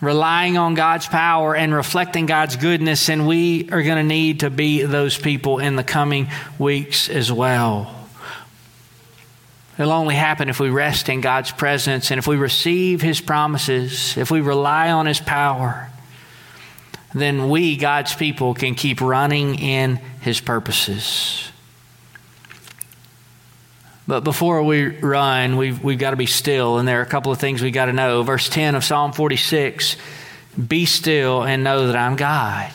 relying 0.02 0.58
on 0.58 0.76
God's 0.76 1.08
power 1.08 1.56
and 1.56 1.74
reflecting 1.74 2.26
God's 2.26 2.56
goodness, 2.56 3.10
and 3.10 3.28
we 3.28 3.70
are 3.72 3.84
going 3.84 3.98
to 3.98 4.04
need 4.04 4.42
to 4.42 4.50
be 4.50 4.84
those 4.84 5.18
people 5.18 5.60
in 5.60 5.76
the 5.76 5.84
coming 5.84 6.30
weeks 6.58 7.10
as 7.10 7.32
well. 7.32 7.96
It'll 9.78 9.94
only 9.94 10.16
happen 10.16 10.50
if 10.50 10.60
we 10.60 10.70
rest 10.70 11.08
in 11.08 11.22
God's 11.22 11.52
presence 11.52 12.12
and 12.12 12.20
if 12.20 12.28
we 12.28 12.36
receive 12.36 13.02
His 13.02 13.22
promises, 13.22 14.18
if 14.18 14.30
we 14.30 14.42
rely 14.42 14.92
on 14.92 15.06
His 15.06 15.22
power. 15.22 15.90
Then 17.14 17.50
we, 17.50 17.78
God's 17.78 18.14
people, 18.14 18.54
can 18.54 18.76
keep 18.76 19.02
running 19.02 19.56
in 19.56 19.96
His 20.22 20.42
purposes. 20.42 21.50
But 24.10 24.24
before 24.24 24.64
we 24.64 24.88
run, 24.88 25.56
we've, 25.56 25.84
we've 25.84 26.00
got 26.00 26.10
to 26.12 26.16
be 26.16 26.26
still, 26.26 26.80
and 26.80 26.88
there 26.88 26.98
are 26.98 27.04
a 27.04 27.06
couple 27.06 27.32
of 27.32 27.38
things 27.38 27.62
we've 27.62 27.72
got 27.72 27.86
to 27.86 27.94
know. 27.94 28.24
Verse 28.24 28.50
10 28.50 28.74
of 28.74 28.84
Psalm 28.84 29.14
46 29.14 29.98
Be 30.68 30.88
still 30.88 31.44
and 31.44 31.64
know 31.64 31.86
that 31.86 31.96
I'm 31.96 32.16
God. 32.16 32.72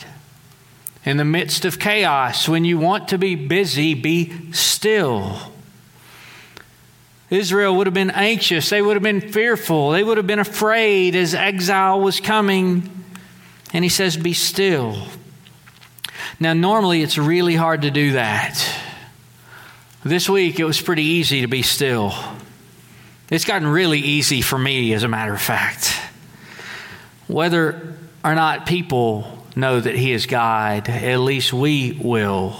In 1.05 1.17
the 1.17 1.25
midst 1.25 1.65
of 1.65 1.81
chaos, 1.81 2.49
when 2.49 2.65
you 2.65 2.79
want 2.79 3.09
to 3.09 3.19
be 3.19 3.35
busy, 3.35 3.95
be 3.95 4.53
still. 4.53 5.37
Israel 7.31 7.79
would 7.79 7.89
have 7.89 7.95
been 7.95 8.13
anxious, 8.13 8.71
they 8.71 8.81
would 8.81 8.95
have 8.95 9.03
been 9.03 9.33
fearful, 9.33 9.91
they 9.91 10.05
would 10.05 10.19
have 10.19 10.29
been 10.29 10.39
afraid 10.39 11.17
as 11.17 11.35
exile 11.35 12.01
was 12.01 12.21
coming. 12.21 12.89
And 13.73 13.83
he 13.83 13.89
says, 13.89 14.17
Be 14.17 14.35
still. 14.35 15.09
Now, 16.39 16.53
normally 16.53 17.03
it's 17.03 17.19
really 17.19 17.57
hard 17.57 17.83
to 17.83 17.91
do 17.91 18.13
that. 18.13 18.84
This 20.05 20.29
week, 20.29 20.61
it 20.61 20.65
was 20.65 20.83
pretty 20.83 21.03
easy 21.03 21.41
to 21.41 21.47
be 21.47 21.63
still. 21.63 22.13
It's 23.31 23.47
gotten 23.47 23.67
really 23.67 24.01
easy 24.01 24.43
for 24.43 24.59
me, 24.59 24.93
as 24.93 25.03
a 25.03 25.09
matter 25.09 25.33
of 25.33 25.41
fact. 25.41 25.99
Whether 27.27 27.95
or 28.23 28.35
not 28.35 28.67
people 28.67 29.47
know 29.57 29.81
that 29.81 29.95
He 29.95 30.13
is 30.13 30.27
God, 30.27 30.91
at 30.91 31.21
least 31.21 31.55
we 31.55 31.99
will. 32.03 32.55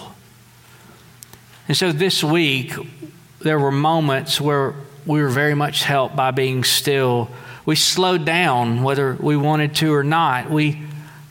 And 1.69 1.77
so 1.77 1.93
this 1.93 2.25
week, 2.25 2.73
there 3.41 3.59
were 3.59 3.71
moments 3.71 4.41
where 4.41 4.73
we 5.05 5.21
were 5.21 5.29
very 5.29 5.55
much 5.55 5.83
helped 5.83 6.17
by 6.17 6.31
being 6.31 6.65
still. 6.65 7.29
We 7.67 7.77
slowed 7.77 8.25
down, 8.25 8.83
whether 8.83 9.13
we 9.21 9.37
wanted 9.37 9.75
to 9.77 9.93
or 9.93 10.03
not. 10.03 10.49
We 10.49 10.81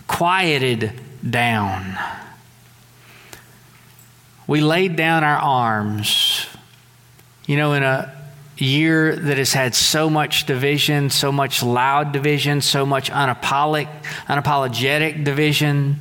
quieted 0.07 0.93
down. 1.27 1.97
We 4.47 4.61
laid 4.61 4.95
down 4.95 5.23
our 5.23 5.37
arms. 5.37 6.47
You 7.45 7.57
know, 7.57 7.73
in 7.73 7.83
a 7.83 8.13
year 8.57 9.15
that 9.15 9.37
has 9.37 9.53
had 9.53 9.75
so 9.75 10.09
much 10.09 10.45
division, 10.45 11.09
so 11.09 11.31
much 11.31 11.63
loud 11.63 12.11
division, 12.11 12.61
so 12.61 12.85
much 12.85 13.11
unapologetic, 13.11 13.89
unapologetic 14.27 15.23
division, 15.23 15.99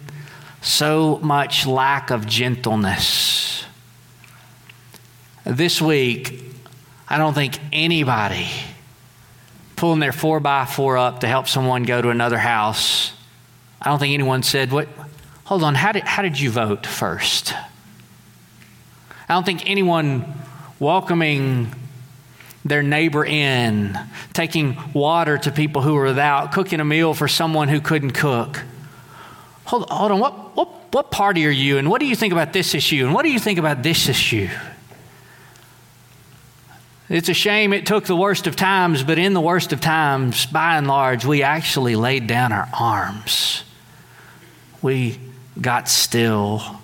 so 0.61 1.19
much 1.23 1.67
lack 1.67 2.11
of 2.11 2.27
gentleness. 2.27 3.65
This 5.45 5.83
week, 5.83 6.43
I 7.09 7.19
don't 7.19 7.35
think 7.35 7.59
anybody 7.73 8.49
pulling 9.77 9.99
their 9.99 10.13
four 10.13 10.39
by 10.39 10.65
four 10.65 10.97
up 10.97 11.21
to 11.21 11.27
help 11.27 11.49
someone 11.49 11.83
go 11.83 12.01
to 12.01 12.11
another 12.11 12.39
house, 12.39 13.13
I 13.81 13.89
don't 13.89 13.99
think 13.99 14.15
anyone 14.15 14.45
said, 14.45 14.71
What? 14.71 14.89
Hold 15.45 15.65
on, 15.65 15.75
how 15.75 15.91
did, 15.91 16.05
how 16.05 16.23
did 16.23 16.39
you 16.39 16.51
vote 16.51 16.87
first? 16.87 17.53
I 19.29 19.35
don't 19.35 19.45
think 19.45 19.69
anyone 19.69 20.25
welcoming 20.79 21.75
their 22.65 22.83
neighbor 22.83 23.25
in, 23.25 23.99
taking 24.33 24.77
water 24.93 25.39
to 25.39 25.51
people 25.51 25.83
who 25.83 25.95
were 25.95 26.05
without, 26.05 26.53
cooking 26.53 26.81
a 26.81 26.85
meal 26.85 27.15
for 27.15 27.29
someone 27.29 27.69
who 27.69 27.81
couldn't 27.81 28.13
cook. 28.13 28.61
Hold, 29.65 29.89
hold 29.91 30.13
on, 30.13 30.21
what, 30.21 30.57
what, 30.57 30.69
what 30.93 31.11
party 31.11 31.47
are 31.47 31.51
you 31.51 31.79
and 31.79 31.89
what 31.89 32.01
do 32.01 32.07
you 32.07 32.17
think 32.17 32.33
about 32.33 32.53
this 32.53 32.75
issue 32.75 33.05
and 33.05 33.15
what 33.15 33.23
do 33.23 33.31
you 33.31 33.39
think 33.39 33.59
about 33.59 33.83
this 33.83 34.09
issue? 34.09 34.49
It's 37.09 37.29
a 37.29 37.35
shame 37.35 37.73
it 37.73 37.85
took 37.85 38.05
the 38.05 38.17
worst 38.17 38.47
of 38.47 38.57
times, 38.57 39.03
but 39.03 39.19
in 39.19 39.35
the 39.35 39.41
worst 39.41 39.73
of 39.73 39.81
times, 39.81 40.47
by 40.47 40.77
and 40.79 40.87
large, 40.87 41.25
we 41.25 41.43
actually 41.43 41.95
laid 41.95 42.27
down 42.27 42.53
our 42.53 42.69
arms. 42.79 43.65
We 44.81 45.19
got 45.61 45.89
still 45.89 46.81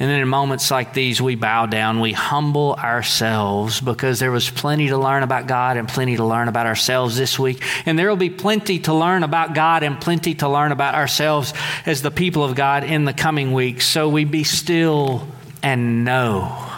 and 0.00 0.10
then 0.10 0.20
in 0.20 0.28
moments 0.28 0.72
like 0.72 0.92
these, 0.92 1.22
we 1.22 1.36
bow 1.36 1.66
down, 1.66 2.00
we 2.00 2.10
humble 2.10 2.74
ourselves 2.74 3.80
because 3.80 4.18
there 4.18 4.32
was 4.32 4.50
plenty 4.50 4.88
to 4.88 4.98
learn 4.98 5.22
about 5.22 5.46
God 5.46 5.76
and 5.76 5.88
plenty 5.88 6.16
to 6.16 6.24
learn 6.24 6.48
about 6.48 6.66
ourselves 6.66 7.16
this 7.16 7.38
week. 7.38 7.62
And 7.86 7.96
there 7.96 8.08
will 8.08 8.16
be 8.16 8.30
plenty 8.30 8.80
to 8.80 8.94
learn 8.94 9.22
about 9.22 9.54
God 9.54 9.84
and 9.84 10.00
plenty 10.00 10.34
to 10.36 10.48
learn 10.48 10.72
about 10.72 10.96
ourselves 10.96 11.54
as 11.86 12.02
the 12.02 12.10
people 12.10 12.42
of 12.42 12.56
God 12.56 12.82
in 12.82 13.04
the 13.04 13.12
coming 13.12 13.52
weeks. 13.52 13.86
So 13.86 14.08
we 14.08 14.24
be 14.24 14.42
still 14.42 15.28
and 15.62 16.04
know. 16.04 16.72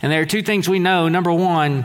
And 0.00 0.10
there 0.10 0.22
are 0.22 0.26
two 0.26 0.42
things 0.42 0.70
we 0.70 0.78
know. 0.78 1.08
Number 1.08 1.32
one, 1.32 1.84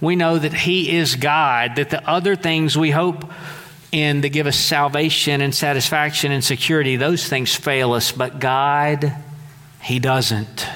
we 0.00 0.14
know 0.14 0.38
that 0.38 0.54
He 0.54 0.96
is 0.96 1.16
God, 1.16 1.74
that 1.74 1.90
the 1.90 2.08
other 2.08 2.36
things 2.36 2.78
we 2.78 2.92
hope 2.92 3.24
in 3.90 4.22
to 4.22 4.30
give 4.30 4.46
us 4.46 4.56
salvation 4.56 5.40
and 5.40 5.52
satisfaction 5.52 6.30
and 6.30 6.44
security, 6.44 6.94
those 6.94 7.28
things 7.28 7.52
fail 7.52 7.94
us, 7.94 8.12
but 8.12 8.38
God 8.38 9.12
he 9.82 9.98
doesn't. 9.98 10.66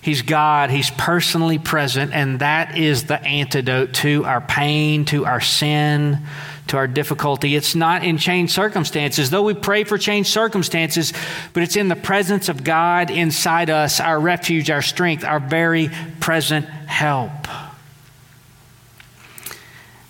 He's 0.00 0.22
God, 0.22 0.70
He's 0.70 0.90
personally 0.90 1.58
present, 1.58 2.14
and 2.14 2.38
that 2.38 2.78
is 2.78 3.04
the 3.04 3.20
antidote 3.20 3.92
to 3.94 4.24
our 4.24 4.40
pain, 4.40 5.04
to 5.06 5.26
our 5.26 5.40
sin, 5.40 6.20
to 6.68 6.76
our 6.76 6.86
difficulty. 6.86 7.56
It's 7.56 7.74
not 7.74 8.04
in 8.04 8.16
changed 8.16 8.52
circumstances, 8.52 9.30
though 9.30 9.42
we 9.42 9.54
pray 9.54 9.82
for 9.82 9.98
changed 9.98 10.30
circumstances, 10.30 11.12
but 11.52 11.64
it's 11.64 11.74
in 11.74 11.88
the 11.88 11.96
presence 11.96 12.48
of 12.48 12.62
God 12.62 13.10
inside 13.10 13.68
us, 13.68 13.98
our 13.98 14.20
refuge, 14.20 14.70
our 14.70 14.80
strength, 14.80 15.24
our 15.24 15.40
very 15.40 15.90
present 16.20 16.66
help. 16.66 17.32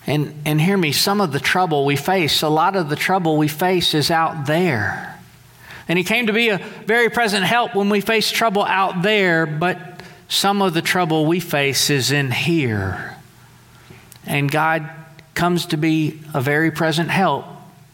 And, 0.07 0.43
and 0.45 0.61
hear 0.61 0.77
me, 0.77 0.93
some 0.93 1.23
of 1.23 1.33
the 1.33 1.41
trouble 1.41 1.85
we 1.85 1.97
face, 1.97 2.43
a 2.43 2.49
lot 2.49 2.77
of 2.77 2.91
the 2.91 2.97
trouble 2.97 3.39
we 3.39 3.49
face 3.49 3.95
is 3.95 4.11
out 4.11 4.47
there. 4.47 5.16
And 5.89 5.99
he 5.99 6.05
came 6.05 6.27
to 6.27 6.33
be 6.33 6.49
a 6.49 6.59
very 6.87 7.11
present 7.11 7.45
help 7.45 7.75
when 7.75 7.89
we 7.89 8.01
face 8.01 8.31
trouble 8.31 8.65
out 8.65 9.03
there, 9.03 9.47
but 9.47 9.79
some 10.29 10.61
of 10.63 10.75
the 10.75 10.83
trouble 10.83 11.27
we 11.27 11.39
face 11.41 11.91
is 11.91 12.11
in 12.11 12.31
here. 12.31 13.17
And 14.27 14.51
God 14.51 14.89
comes 15.35 15.67
to 15.67 15.77
be 15.77 16.21
a 16.35 16.41
very 16.41 16.73
present 16.73 17.11
help, 17.11 17.45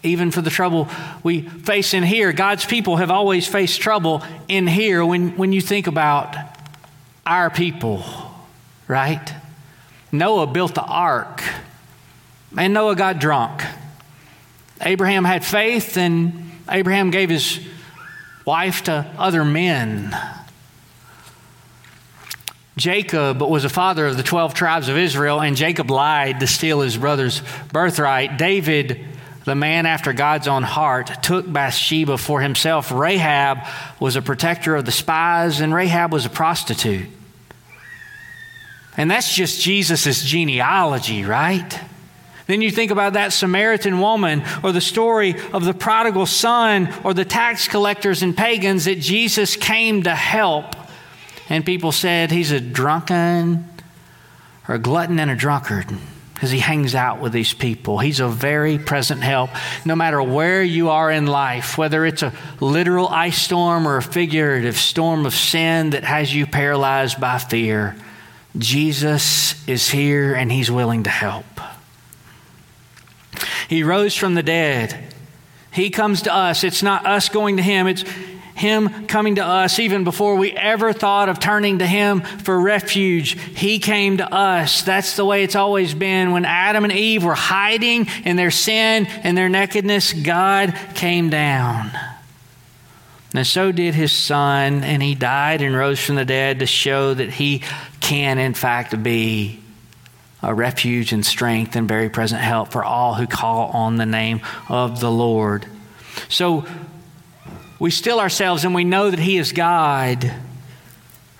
even 0.01 0.31
for 0.31 0.41
the 0.41 0.49
trouble 0.49 0.89
we 1.21 1.41
face 1.41 1.93
in 1.93 2.01
here. 2.01 2.33
God's 2.33 2.65
people 2.65 2.95
have 2.95 3.11
always 3.11 3.47
faced 3.47 3.79
trouble 3.81 4.23
in 4.47 4.65
here 4.65 5.05
when, 5.05 5.37
when 5.37 5.53
you 5.53 5.61
think 5.61 5.85
about 5.85 6.35
our 7.25 7.51
people, 7.51 8.03
right? 8.87 9.33
Noah 10.11 10.47
built 10.47 10.73
the 10.73 10.81
ark, 10.83 11.43
and 12.57 12.73
Noah 12.73 12.95
got 12.95 13.19
drunk. 13.19 13.63
Abraham 14.81 15.23
had 15.25 15.45
faith, 15.45 15.97
and 15.97 16.51
Abraham 16.69 17.11
gave 17.11 17.29
his 17.29 17.59
wife 18.45 18.83
to 18.83 19.11
other 19.17 19.45
men. 19.45 20.15
Jacob 22.75 23.41
was 23.41 23.65
a 23.65 23.69
father 23.69 24.07
of 24.07 24.17
the 24.17 24.23
12 24.23 24.53
tribes 24.53 24.89
of 24.89 24.97
Israel, 24.97 25.39
and 25.41 25.55
Jacob 25.55 25.91
lied 25.91 26.39
to 26.39 26.47
steal 26.47 26.81
his 26.81 26.97
brother's 26.97 27.41
birthright. 27.71 28.37
David, 28.37 29.05
the 29.45 29.53
man 29.53 29.85
after 29.85 30.11
God's 30.11 30.47
own 30.47 30.63
heart, 30.63 31.23
took 31.23 31.51
Bathsheba 31.51 32.17
for 32.17 32.41
himself. 32.41 32.91
Rahab 32.91 33.59
was 33.99 34.15
a 34.15 34.21
protector 34.21 34.75
of 34.75 34.85
the 34.85 34.91
spies, 34.91 35.59
and 35.59 35.73
Rahab 35.73 36.11
was 36.11 36.25
a 36.25 36.29
prostitute. 36.29 37.07
And 38.97 39.09
that's 39.09 39.33
just 39.33 39.61
Jesus' 39.61 40.23
genealogy, 40.23 41.25
right? 41.25 41.79
Then 42.45 42.61
you 42.61 42.71
think 42.71 42.91
about 42.91 43.13
that 43.13 43.31
Samaritan 43.31 43.99
woman 43.99 44.43
or 44.63 44.71
the 44.71 44.81
story 44.81 45.35
of 45.53 45.63
the 45.63 45.73
prodigal 45.73 46.25
son 46.25 46.93
or 47.03 47.13
the 47.13 47.25
tax 47.25 47.67
collectors 47.67 48.21
and 48.21 48.35
pagans 48.35 48.85
that 48.85 48.99
Jesus 48.99 49.55
came 49.55 50.03
to 50.03 50.13
help. 50.13 50.75
And 51.49 51.65
people 51.65 51.91
said 51.91 52.31
he's 52.31 52.51
a 52.51 52.59
drunken 52.59 53.69
or 54.67 54.75
a 54.75 54.79
glutton 54.79 55.19
and 55.19 55.31
a 55.31 55.35
drunkard. 55.35 55.87
because 56.33 56.51
he 56.51 56.59
hangs 56.59 56.93
out 56.93 57.21
with 57.21 57.31
these 57.31 57.53
people. 57.53 57.99
He's 57.99 58.19
a 58.19 58.27
very 58.27 58.77
present 58.77 59.23
help 59.23 59.49
no 59.85 59.95
matter 59.95 60.21
where 60.21 60.61
you 60.61 60.89
are 60.89 61.09
in 61.09 61.25
life, 61.25 61.77
whether 61.77 62.05
it's 62.05 62.21
a 62.21 62.33
literal 62.59 63.07
ice 63.07 63.41
storm 63.41 63.87
or 63.87 63.95
a 63.95 64.01
figurative 64.01 64.75
storm 64.75 65.25
of 65.25 65.33
sin 65.33 65.91
that 65.91 66.03
has 66.03 66.35
you 66.35 66.45
paralyzed 66.45 67.21
by 67.21 67.37
fear. 67.37 67.95
Jesus 68.57 69.65
is 69.69 69.89
here 69.89 70.33
and 70.33 70.51
he's 70.51 70.69
willing 70.69 71.03
to 71.03 71.09
help. 71.09 71.45
He 73.73 73.81
rose 73.81 74.15
from 74.15 74.35
the 74.35 74.43
dead. 74.43 74.95
He 75.71 75.89
comes 75.89 76.21
to 76.23 76.35
us. 76.35 76.63
It's 76.63 76.83
not 76.83 77.07
us 77.07 77.29
going 77.29 77.57
to 77.57 77.63
him, 77.63 77.87
it's 77.87 78.03
him 78.53 79.07
coming 79.07 79.35
to 79.35 79.43
us 79.43 79.79
even 79.79 80.03
before 80.03 80.35
we 80.35 80.51
ever 80.51 80.93
thought 80.93 81.27
of 81.27 81.39
turning 81.39 81.79
to 81.79 81.87
Him 81.87 82.21
for 82.21 82.59
refuge. 82.59 83.31
He 83.31 83.79
came 83.79 84.17
to 84.17 84.31
us. 84.31 84.83
That's 84.83 85.15
the 85.15 85.25
way 85.25 85.43
it's 85.43 85.55
always 85.55 85.95
been. 85.95 86.31
When 86.31 86.45
Adam 86.45 86.83
and 86.83 86.93
Eve 86.93 87.23
were 87.23 87.33
hiding 87.33 88.05
in 88.25 88.35
their 88.35 88.51
sin 88.51 89.07
and 89.23 89.35
their 89.35 89.49
nakedness, 89.49 90.13
God 90.13 90.77
came 90.93 91.31
down. 91.31 91.89
And 93.33 93.47
so 93.47 93.71
did 93.71 93.95
His 93.95 94.11
Son, 94.11 94.83
and 94.83 95.01
He 95.01 95.15
died 95.15 95.63
and 95.63 95.75
rose 95.75 95.99
from 95.99 96.13
the 96.15 96.25
dead 96.25 96.59
to 96.59 96.67
show 96.67 97.15
that 97.15 97.31
He 97.31 97.63
can, 98.01 98.37
in 98.37 98.53
fact, 98.53 99.01
be 99.01 99.62
a 100.43 100.53
refuge 100.53 101.13
and 101.13 101.25
strength 101.25 101.75
and 101.75 101.87
very 101.87 102.09
present 102.09 102.41
help 102.41 102.71
for 102.71 102.83
all 102.83 103.15
who 103.15 103.25
call 103.25 103.69
on 103.69 103.95
the 103.95 104.05
name 104.05 104.41
of 104.69 104.99
the 104.99 105.09
Lord. 105.09 105.65
So, 106.29 106.65
we 107.79 107.91
still 107.91 108.21
ourselves 108.21 108.63
and 108.63 108.73
we 108.73 108.85
know 108.85 109.09
that 109.09 109.19
He 109.19 109.37
is 109.37 109.51
God. 109.51 110.31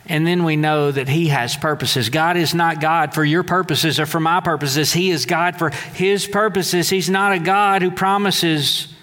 And 0.06 0.28
then 0.28 0.44
we 0.44 0.58
know 0.58 0.92
that 0.92 1.08
He 1.08 1.30
has 1.30 1.56
purposes. 1.56 2.10
God 2.10 2.36
is 2.36 2.54
not 2.54 2.82
God 2.82 3.14
for 3.14 3.24
your 3.24 3.44
purposes 3.44 4.00
or 4.00 4.06
for 4.06 4.20
my 4.20 4.42
purposes. 4.42 4.92
He 4.92 5.12
is 5.12 5.26
God 5.26 5.58
for 5.58 5.70
His 5.70 6.28
purposes. 6.28 6.90
He's 6.90 7.10
not 7.10 7.32
a 7.32 7.40
God 7.40 7.82
who 7.82 7.92
promises 7.92 8.94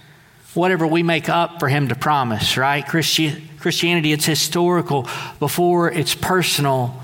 whatever 0.53 0.87
we 0.87 1.03
make 1.03 1.31
up 1.31 1.61
for 1.61 1.69
Him 1.69 1.89
to 1.89 1.95
promise, 1.95 2.59
right? 2.59 2.87
Christi- 2.87 3.49
Christianity, 3.61 4.13
it's 4.13 4.27
historical 4.27 5.09
before 5.39 5.91
it's 5.91 6.15
personal. 6.15 7.00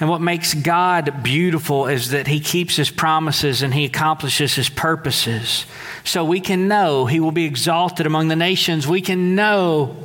And 0.00 0.08
what 0.08 0.20
makes 0.20 0.54
God 0.54 1.24
beautiful 1.24 1.88
is 1.88 2.10
that 2.10 2.28
He 2.28 2.38
keeps 2.38 2.76
His 2.76 2.90
promises 2.90 3.62
and 3.62 3.74
He 3.74 3.84
accomplishes 3.84 4.54
His 4.54 4.68
purposes. 4.68 5.66
So 6.04 6.24
we 6.24 6.40
can 6.40 6.68
know 6.68 7.06
He 7.06 7.18
will 7.18 7.32
be 7.32 7.44
exalted 7.44 8.06
among 8.06 8.28
the 8.28 8.36
nations. 8.36 8.86
We 8.86 9.00
can 9.00 9.34
know 9.34 9.96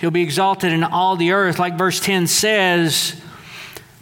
He'll 0.00 0.10
be 0.10 0.22
exalted 0.22 0.72
in 0.72 0.82
all 0.82 1.14
the 1.14 1.32
earth, 1.32 1.60
like 1.60 1.78
verse 1.78 2.00
10 2.00 2.26
says, 2.26 3.20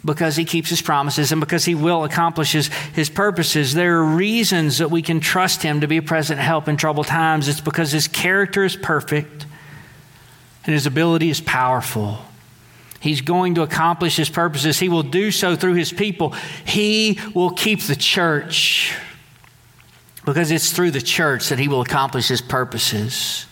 because 0.03 0.35
He 0.35 0.45
keeps 0.45 0.71
His 0.71 0.81
promises 0.81 1.31
and 1.31 1.39
because 1.39 1.63
He 1.63 1.75
will 1.75 2.03
accomplish 2.05 2.53
His, 2.53 2.67
his 2.67 3.11
purposes. 3.11 3.75
There 3.75 3.97
are 3.97 4.03
reasons 4.03 4.79
that 4.79 4.89
we 4.89 5.03
can 5.03 5.19
trust 5.19 5.61
Him 5.61 5.81
to 5.81 5.87
be 5.87 5.97
a 5.97 6.01
present 6.01 6.39
help 6.39 6.67
in 6.67 6.75
troubled 6.75 7.05
times. 7.05 7.47
It's 7.47 7.61
because 7.61 7.91
His 7.91 8.07
character 8.07 8.63
is 8.63 8.75
perfect 8.75 9.45
and 10.65 10.73
His 10.73 10.87
ability 10.87 11.29
is 11.29 11.39
powerful. 11.39 12.17
He's 13.03 13.19
going 13.19 13.55
to 13.55 13.63
accomplish 13.63 14.15
his 14.15 14.29
purposes. 14.29 14.79
He 14.79 14.87
will 14.87 15.03
do 15.03 15.29
so 15.29 15.57
through 15.57 15.73
his 15.73 15.91
people. 15.91 16.29
He 16.63 17.19
will 17.35 17.49
keep 17.49 17.81
the 17.81 17.97
church 17.97 18.95
because 20.23 20.51
it's 20.51 20.71
through 20.71 20.91
the 20.91 21.01
church 21.01 21.49
that 21.49 21.59
he 21.59 21.67
will 21.67 21.81
accomplish 21.81 22.29
his 22.29 22.39
purposes. 22.39 23.45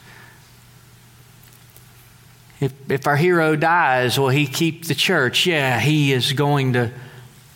If, 2.62 2.72
if 2.90 3.06
our 3.06 3.18
hero 3.18 3.58
dies, 3.58 4.18
will 4.18 4.30
he 4.30 4.48
keep 4.48 4.86
the 4.86 4.96
church? 4.96 5.46
Yeah, 5.46 5.82
he 5.82 6.14
is 6.14 6.32
going 6.32 6.72
to 6.72 6.90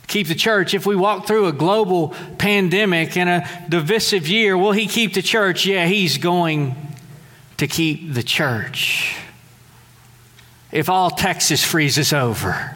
keep 0.08 0.28
the 0.28 0.36
church. 0.36 0.74
If 0.74 0.86
we 0.86 0.98
walk 0.98 1.28
through 1.28 1.46
a 1.46 1.54
global 1.54 2.10
pandemic 2.38 3.16
and 3.16 3.30
a 3.30 3.66
divisive 3.70 4.28
year, 4.28 4.58
will 4.58 4.74
he 4.74 4.86
keep 4.86 5.14
the 5.14 5.22
church? 5.22 5.66
Yeah, 5.66 5.88
he's 5.88 6.18
going 6.18 6.76
to 7.56 7.68
keep 7.68 8.14
the 8.14 8.24
church 8.24 9.18
if 10.76 10.90
all 10.90 11.10
Texas 11.10 11.64
freezes 11.64 12.12
over? 12.12 12.76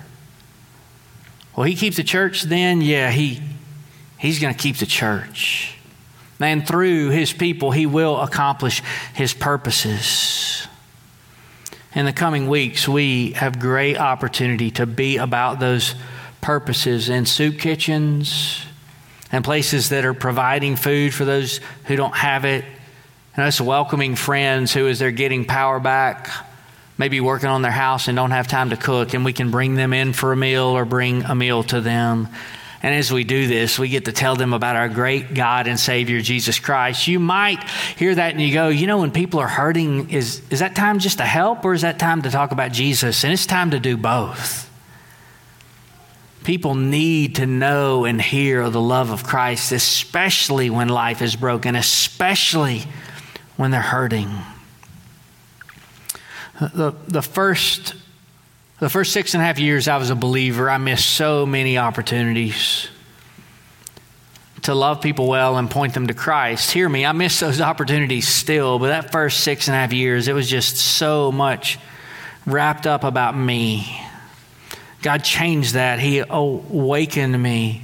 Will 1.58 1.66
he 1.66 1.76
keep 1.76 1.96
the 1.96 2.04
church 2.04 2.44
then? 2.44 2.80
Yeah, 2.80 3.12
he, 3.12 3.42
he's 4.18 4.40
going 4.40 4.54
to 4.54 4.58
keep 4.58 4.78
the 4.78 4.86
church. 4.86 5.76
And 6.40 6.66
through 6.66 7.10
his 7.10 7.34
people, 7.34 7.72
he 7.72 7.86
will 7.86 8.22
accomplish 8.22 8.82
his 9.14 9.34
purposes. 9.34 10.66
In 11.94 12.06
the 12.06 12.14
coming 12.14 12.48
weeks, 12.48 12.88
we 12.88 13.32
have 13.34 13.60
great 13.60 13.98
opportunity 13.98 14.72
to 14.72 14.86
be 14.86 15.18
about 15.18 15.60
those 15.60 15.94
purposes 16.40 17.10
in 17.10 17.26
soup 17.26 17.60
kitchens 17.60 18.66
and 19.30 19.44
places 19.44 19.90
that 19.90 20.06
are 20.06 20.14
providing 20.14 20.78
food 20.78 21.14
for 21.14 21.26
those 21.26 21.60
who 21.84 21.98
don't 21.98 22.16
have 22.16 22.46
it, 22.46 22.64
and 23.36 23.46
us 23.46 23.60
welcoming 23.60 24.16
friends 24.16 24.74
who, 24.74 24.88
as 24.88 25.00
they're 25.00 25.12
getting 25.12 25.44
power 25.44 25.82
back, 25.82 26.30
maybe 27.00 27.22
working 27.22 27.50
on 27.50 27.64
their 27.64 27.72
house 27.72 28.10
and 28.10 28.16
don't 28.16 28.32
have 28.32 28.48
time 28.48 28.70
to 28.70 28.78
cook, 28.78 29.16
and 29.16 29.26
we 29.26 29.34
can 29.34 29.50
bring 29.50 29.74
them 29.74 29.94
in 29.94 30.14
for 30.14 30.34
a 30.34 30.38
meal 30.38 30.66
or 30.66 30.86
bring 30.86 31.24
a 31.24 31.34
meal 31.34 31.64
to 31.64 31.82
them. 31.82 32.28
And 32.84 32.94
as 32.94 33.12
we 33.12 33.24
do 33.24 33.48
this, 33.48 33.80
we 33.80 33.90
get 33.90 34.06
to 34.06 34.12
tell 34.12 34.36
them 34.36 34.54
about 34.54 34.76
our 34.76 34.88
great 34.88 35.34
God 35.34 35.68
and 35.68 35.80
Savior, 35.80 36.22
Jesus 36.22 36.60
Christ. 36.60 37.08
You 37.08 37.20
might 37.20 37.64
hear 37.98 38.14
that 38.16 38.34
and 38.34 38.42
you 38.42 38.54
go, 38.54 38.70
you 38.70 38.88
know, 38.88 39.00
when 39.00 39.12
people 39.12 39.40
are 39.40 39.48
hurting, 39.48 40.12
is, 40.12 40.42
is 40.50 40.60
that 40.60 40.76
time 40.76 41.00
just 41.00 41.18
to 41.18 41.26
help 41.26 41.66
or 41.66 41.74
is 41.74 41.82
that 41.82 42.00
time 42.00 42.22
to 42.22 42.30
talk 42.30 42.52
about 42.52 42.72
Jesus? 42.72 43.24
And 43.24 43.34
it's 43.34 43.46
time 43.46 43.72
to 43.72 43.80
do 43.80 43.98
both. 43.98 44.70
People 46.46 46.74
need 46.74 47.36
to 47.36 47.46
know 47.46 48.06
and 48.06 48.22
hear 48.22 48.70
the 48.70 48.80
love 48.80 49.12
of 49.12 49.26
Christ, 49.26 49.74
especially 49.74 50.70
when 50.70 50.88
life 50.88 51.22
is 51.22 51.36
broken, 51.36 51.76
especially 51.76 52.84
when 53.58 53.72
they're 53.72 53.82
hurting. 53.82 54.30
The, 56.60 56.94
the 57.08 57.22
first 57.22 57.96
the 58.80 58.90
first 58.90 59.12
six 59.12 59.34
and 59.34 59.44
a 59.44 59.46
half 59.46 59.60
years 59.60 59.90
I 59.90 59.98
was 59.98 60.10
a 60.10 60.16
believer, 60.16 60.70
I 60.70 60.78
missed 60.78 61.10
so 61.10 61.46
many 61.46 61.78
opportunities 61.78 62.88
to 64.62 64.74
love 64.74 65.02
people 65.02 65.28
well 65.28 65.58
and 65.58 65.70
point 65.70 65.94
them 65.94 66.08
to 66.08 66.14
Christ. 66.14 66.72
Hear 66.72 66.88
me, 66.88 67.06
I 67.06 67.12
miss 67.12 67.40
those 67.40 67.60
opportunities 67.60 68.28
still, 68.28 68.80
but 68.80 68.88
that 68.88 69.12
first 69.12 69.42
six 69.42 69.68
and 69.68 69.76
a 69.76 69.80
half 69.80 69.92
years, 69.92 70.28
it 70.28 70.34
was 70.34 70.50
just 70.50 70.78
so 70.78 71.32
much 71.32 71.78
wrapped 72.46 72.88
up 72.88 73.04
about 73.04 73.38
me. 73.38 74.02
God 75.02 75.24
changed 75.24 75.74
that. 75.74 76.00
He 76.00 76.20
awakened 76.20 77.42
me 77.42 77.84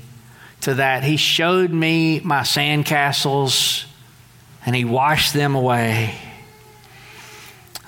to 0.62 0.76
that. 0.76 1.04
He 1.04 1.18
showed 1.18 1.72
me 1.72 2.22
my 2.22 2.42
sandcastles 2.42 3.86
and 4.66 4.76
He 4.76 4.86
washed 4.86 5.34
them 5.34 5.56
away. 5.56 6.16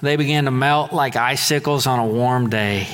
They 0.01 0.15
began 0.15 0.45
to 0.45 0.51
melt 0.51 0.93
like 0.93 1.15
icicles 1.15 1.87
on 1.87 1.99
a 1.99 2.05
warm 2.05 2.49
day. 2.49 2.87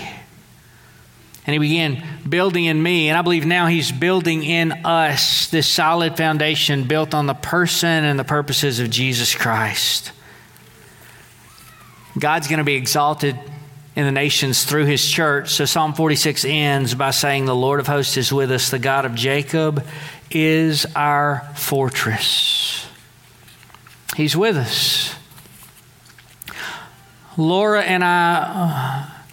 And 1.45 1.53
he 1.53 1.59
began 1.59 2.01
building 2.27 2.65
in 2.65 2.81
me, 2.81 3.09
and 3.09 3.17
I 3.17 3.21
believe 3.21 3.45
now 3.45 3.67
he's 3.67 3.91
building 3.91 4.43
in 4.43 4.71
us 4.85 5.47
this 5.49 5.67
solid 5.67 6.15
foundation 6.15 6.85
built 6.87 7.13
on 7.13 7.25
the 7.25 7.33
person 7.33 8.05
and 8.05 8.17
the 8.17 8.23
purposes 8.23 8.79
of 8.79 8.89
Jesus 8.89 9.35
Christ. 9.35 10.13
God's 12.17 12.47
going 12.47 12.59
to 12.59 12.63
be 12.63 12.75
exalted 12.75 13.37
in 13.95 14.05
the 14.05 14.11
nations 14.11 14.63
through 14.63 14.85
his 14.85 15.05
church. 15.05 15.49
So 15.49 15.65
Psalm 15.65 15.93
46 15.93 16.45
ends 16.45 16.95
by 16.95 17.11
saying, 17.11 17.45
The 17.45 17.55
Lord 17.55 17.79
of 17.79 17.87
hosts 17.87 18.15
is 18.15 18.31
with 18.31 18.51
us, 18.51 18.69
the 18.69 18.79
God 18.79 19.05
of 19.05 19.13
Jacob 19.13 19.85
is 20.31 20.85
our 20.95 21.47
fortress. 21.55 22.87
He's 24.15 24.37
with 24.37 24.55
us. 24.55 25.02
Laura 27.37 27.81
and 27.81 28.03
I 28.03 29.09
uh, 29.09 29.23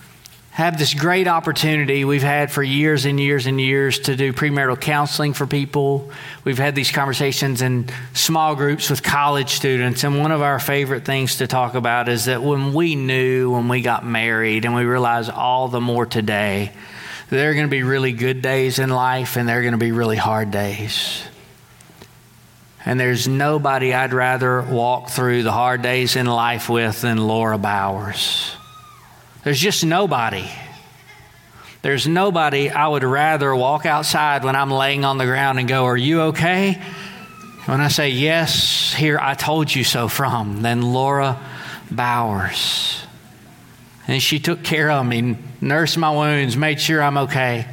have 0.53 0.79
this 0.79 0.95
great 0.95 1.29
opportunity 1.29 2.05
we've 2.05 2.23
had 2.23 2.51
for 2.51 2.63
years 2.63 3.05
and 3.05 3.21
years 3.21 3.47
and 3.47 3.61
years 3.61 3.99
to 4.01 4.17
do 4.17 4.33
premarital 4.33 4.81
counseling 4.81 5.35
for 5.35 5.47
people. 5.47 6.11
We've 6.45 6.59
had 6.59 6.75
these 6.75 6.91
conversations 6.91 7.61
in 7.61 7.89
small 8.15 8.57
groups 8.57 8.89
with 8.89 9.03
college 9.03 9.51
students. 9.51 10.03
And 10.03 10.19
one 10.19 10.33
of 10.33 10.41
our 10.41 10.59
favorite 10.59 11.05
things 11.05 11.37
to 11.37 11.47
talk 11.47 11.75
about 11.75 12.09
is 12.09 12.25
that 12.25 12.43
when 12.43 12.73
we 12.73 12.95
knew 12.95 13.53
when 13.53 13.69
we 13.69 13.83
got 13.83 14.05
married, 14.05 14.65
and 14.65 14.75
we 14.75 14.85
realize 14.85 15.29
all 15.29 15.69
the 15.69 15.81
more 15.81 16.07
today, 16.07 16.73
there 17.29 17.51
are 17.51 17.55
going 17.55 17.67
to 17.67 17.71
be 17.71 17.83
really 17.83 18.13
good 18.13 18.41
days 18.43 18.79
in 18.79 18.89
life 18.89 19.37
and 19.37 19.49
there 19.49 19.59
are 19.59 19.63
going 19.63 19.73
to 19.73 19.79
be 19.79 19.93
really 19.93 20.17
hard 20.17 20.51
days. 20.51 21.23
And 22.85 22.99
there's 22.99 23.29
nobody 23.29 23.93
I'd 23.93 24.13
rather 24.13 24.63
walk 24.63 25.11
through 25.11 25.43
the 25.43 25.53
hard 25.53 25.83
days 25.83 26.17
in 26.17 26.27
life 26.27 26.69
with 26.69 27.03
than 27.03 27.19
Laura 27.19 27.59
Bowers. 27.59 28.53
There's 29.45 29.61
just 29.61 29.85
nobody. 29.85 30.49
There's 31.83 32.07
nobody 32.07 32.71
I 32.71 32.89
would 32.89 33.05
rather 33.05 33.55
walk 33.55 33.87
outside 33.87 34.45
when 34.45 34.57
I'm 34.57 34.71
laying 34.71 35.05
on 35.05 35.19
the 35.19 35.25
ground 35.25 35.59
and 35.59 35.69
go, 35.69 35.87
Are 35.87 35.97
you 35.97 36.23
okay? 36.23 36.81
When 37.67 37.81
I 37.81 37.89
say, 37.89 38.11
Yes, 38.11 38.95
here 38.95 39.19
I 39.21 39.35
told 39.35 39.75
you 39.75 39.85
so 39.85 40.09
from, 40.09 40.63
than 40.63 40.83
Laura 40.83 41.39
Bowers. 41.91 43.03
And 44.07 44.23
she 44.23 44.41
took 44.41 44.63
care 44.63 44.91
of 44.91 45.07
me, 45.07 45.37
nursed 45.61 45.97
my 45.97 46.11
wounds, 46.11 46.57
made 46.57 46.81
sure 46.81 47.03
I'm 47.03 47.19
okay. 47.19 47.67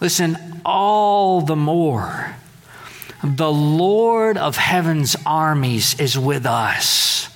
Listen, 0.00 0.38
all 0.64 1.40
the 1.40 1.56
more 1.56 2.34
The 3.24 3.52
Lord 3.52 4.36
of 4.36 4.56
heaven's 4.56 5.16
armies 5.24 5.98
is 6.00 6.18
with 6.18 6.44
us. 6.44 7.28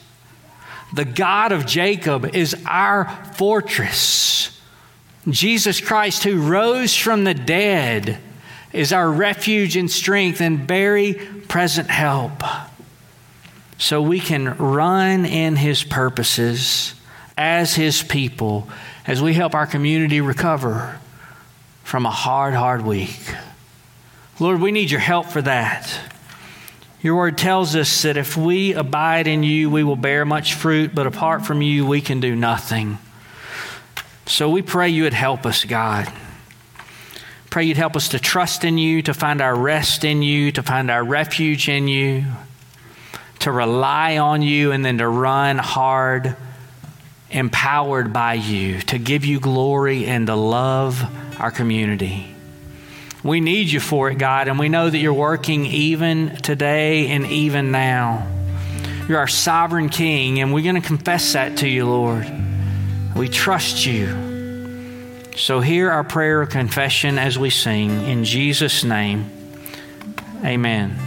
The 0.92 1.04
God 1.04 1.52
of 1.52 1.66
Jacob 1.66 2.34
is 2.34 2.56
our 2.66 3.08
fortress. 3.34 4.60
Jesus 5.28 5.80
Christ, 5.80 6.24
who 6.24 6.40
rose 6.40 6.96
from 6.96 7.24
the 7.24 7.34
dead, 7.34 8.18
is 8.72 8.92
our 8.92 9.10
refuge 9.10 9.76
and 9.76 9.90
strength 9.90 10.40
and 10.40 10.60
very 10.60 11.14
present 11.14 11.88
help. 11.88 12.42
So 13.78 14.02
we 14.02 14.20
can 14.20 14.56
run 14.56 15.24
in 15.24 15.56
his 15.56 15.84
purposes 15.84 16.94
as 17.36 17.74
his 17.74 18.02
people 18.02 18.68
as 19.06 19.22
we 19.22 19.34
help 19.34 19.54
our 19.54 19.66
community 19.66 20.20
recover 20.20 20.98
from 21.84 22.06
a 22.06 22.10
hard, 22.10 22.54
hard 22.54 22.84
week. 22.84 23.20
Lord, 24.38 24.60
we 24.60 24.70
need 24.70 24.90
your 24.90 25.00
help 25.00 25.26
for 25.26 25.40
that. 25.40 25.98
Your 27.00 27.16
word 27.16 27.38
tells 27.38 27.74
us 27.74 28.02
that 28.02 28.18
if 28.18 28.36
we 28.36 28.74
abide 28.74 29.26
in 29.26 29.42
you, 29.42 29.70
we 29.70 29.82
will 29.82 29.96
bear 29.96 30.26
much 30.26 30.54
fruit, 30.54 30.94
but 30.94 31.06
apart 31.06 31.46
from 31.46 31.62
you, 31.62 31.86
we 31.86 32.02
can 32.02 32.20
do 32.20 32.36
nothing. 32.36 32.98
So 34.26 34.50
we 34.50 34.60
pray 34.60 34.90
you 34.90 35.04
would 35.04 35.14
help 35.14 35.46
us, 35.46 35.64
God. 35.64 36.12
Pray 37.48 37.64
you'd 37.64 37.78
help 37.78 37.96
us 37.96 38.08
to 38.08 38.18
trust 38.18 38.64
in 38.64 38.76
you, 38.76 39.00
to 39.02 39.14
find 39.14 39.40
our 39.40 39.56
rest 39.56 40.04
in 40.04 40.20
you, 40.20 40.52
to 40.52 40.62
find 40.62 40.90
our 40.90 41.02
refuge 41.02 41.70
in 41.70 41.88
you, 41.88 42.24
to 43.38 43.50
rely 43.50 44.18
on 44.18 44.42
you, 44.42 44.72
and 44.72 44.84
then 44.84 44.98
to 44.98 45.08
run 45.08 45.56
hard, 45.56 46.36
empowered 47.30 48.12
by 48.12 48.34
you, 48.34 48.80
to 48.82 48.98
give 48.98 49.24
you 49.24 49.40
glory 49.40 50.04
and 50.04 50.26
to 50.26 50.34
love 50.34 51.02
our 51.40 51.50
community. 51.50 52.35
We 53.26 53.40
need 53.40 53.68
you 53.68 53.80
for 53.80 54.10
it, 54.10 54.18
God, 54.18 54.48
and 54.48 54.58
we 54.58 54.68
know 54.68 54.88
that 54.88 54.98
you're 54.98 55.12
working 55.12 55.66
even 55.66 56.36
today 56.36 57.08
and 57.08 57.26
even 57.26 57.70
now. 57.70 58.26
You're 59.08 59.18
our 59.18 59.28
sovereign 59.28 59.88
King, 59.88 60.40
and 60.40 60.52
we're 60.52 60.64
going 60.64 60.80
to 60.80 60.86
confess 60.86 61.32
that 61.34 61.58
to 61.58 61.68
you, 61.68 61.86
Lord. 61.86 62.26
We 63.14 63.28
trust 63.28 63.86
you. 63.86 65.32
So 65.36 65.60
hear 65.60 65.90
our 65.90 66.04
prayer 66.04 66.42
of 66.42 66.50
confession 66.50 67.18
as 67.18 67.38
we 67.38 67.50
sing. 67.50 67.90
In 68.06 68.24
Jesus' 68.24 68.84
name, 68.84 69.30
amen. 70.44 71.05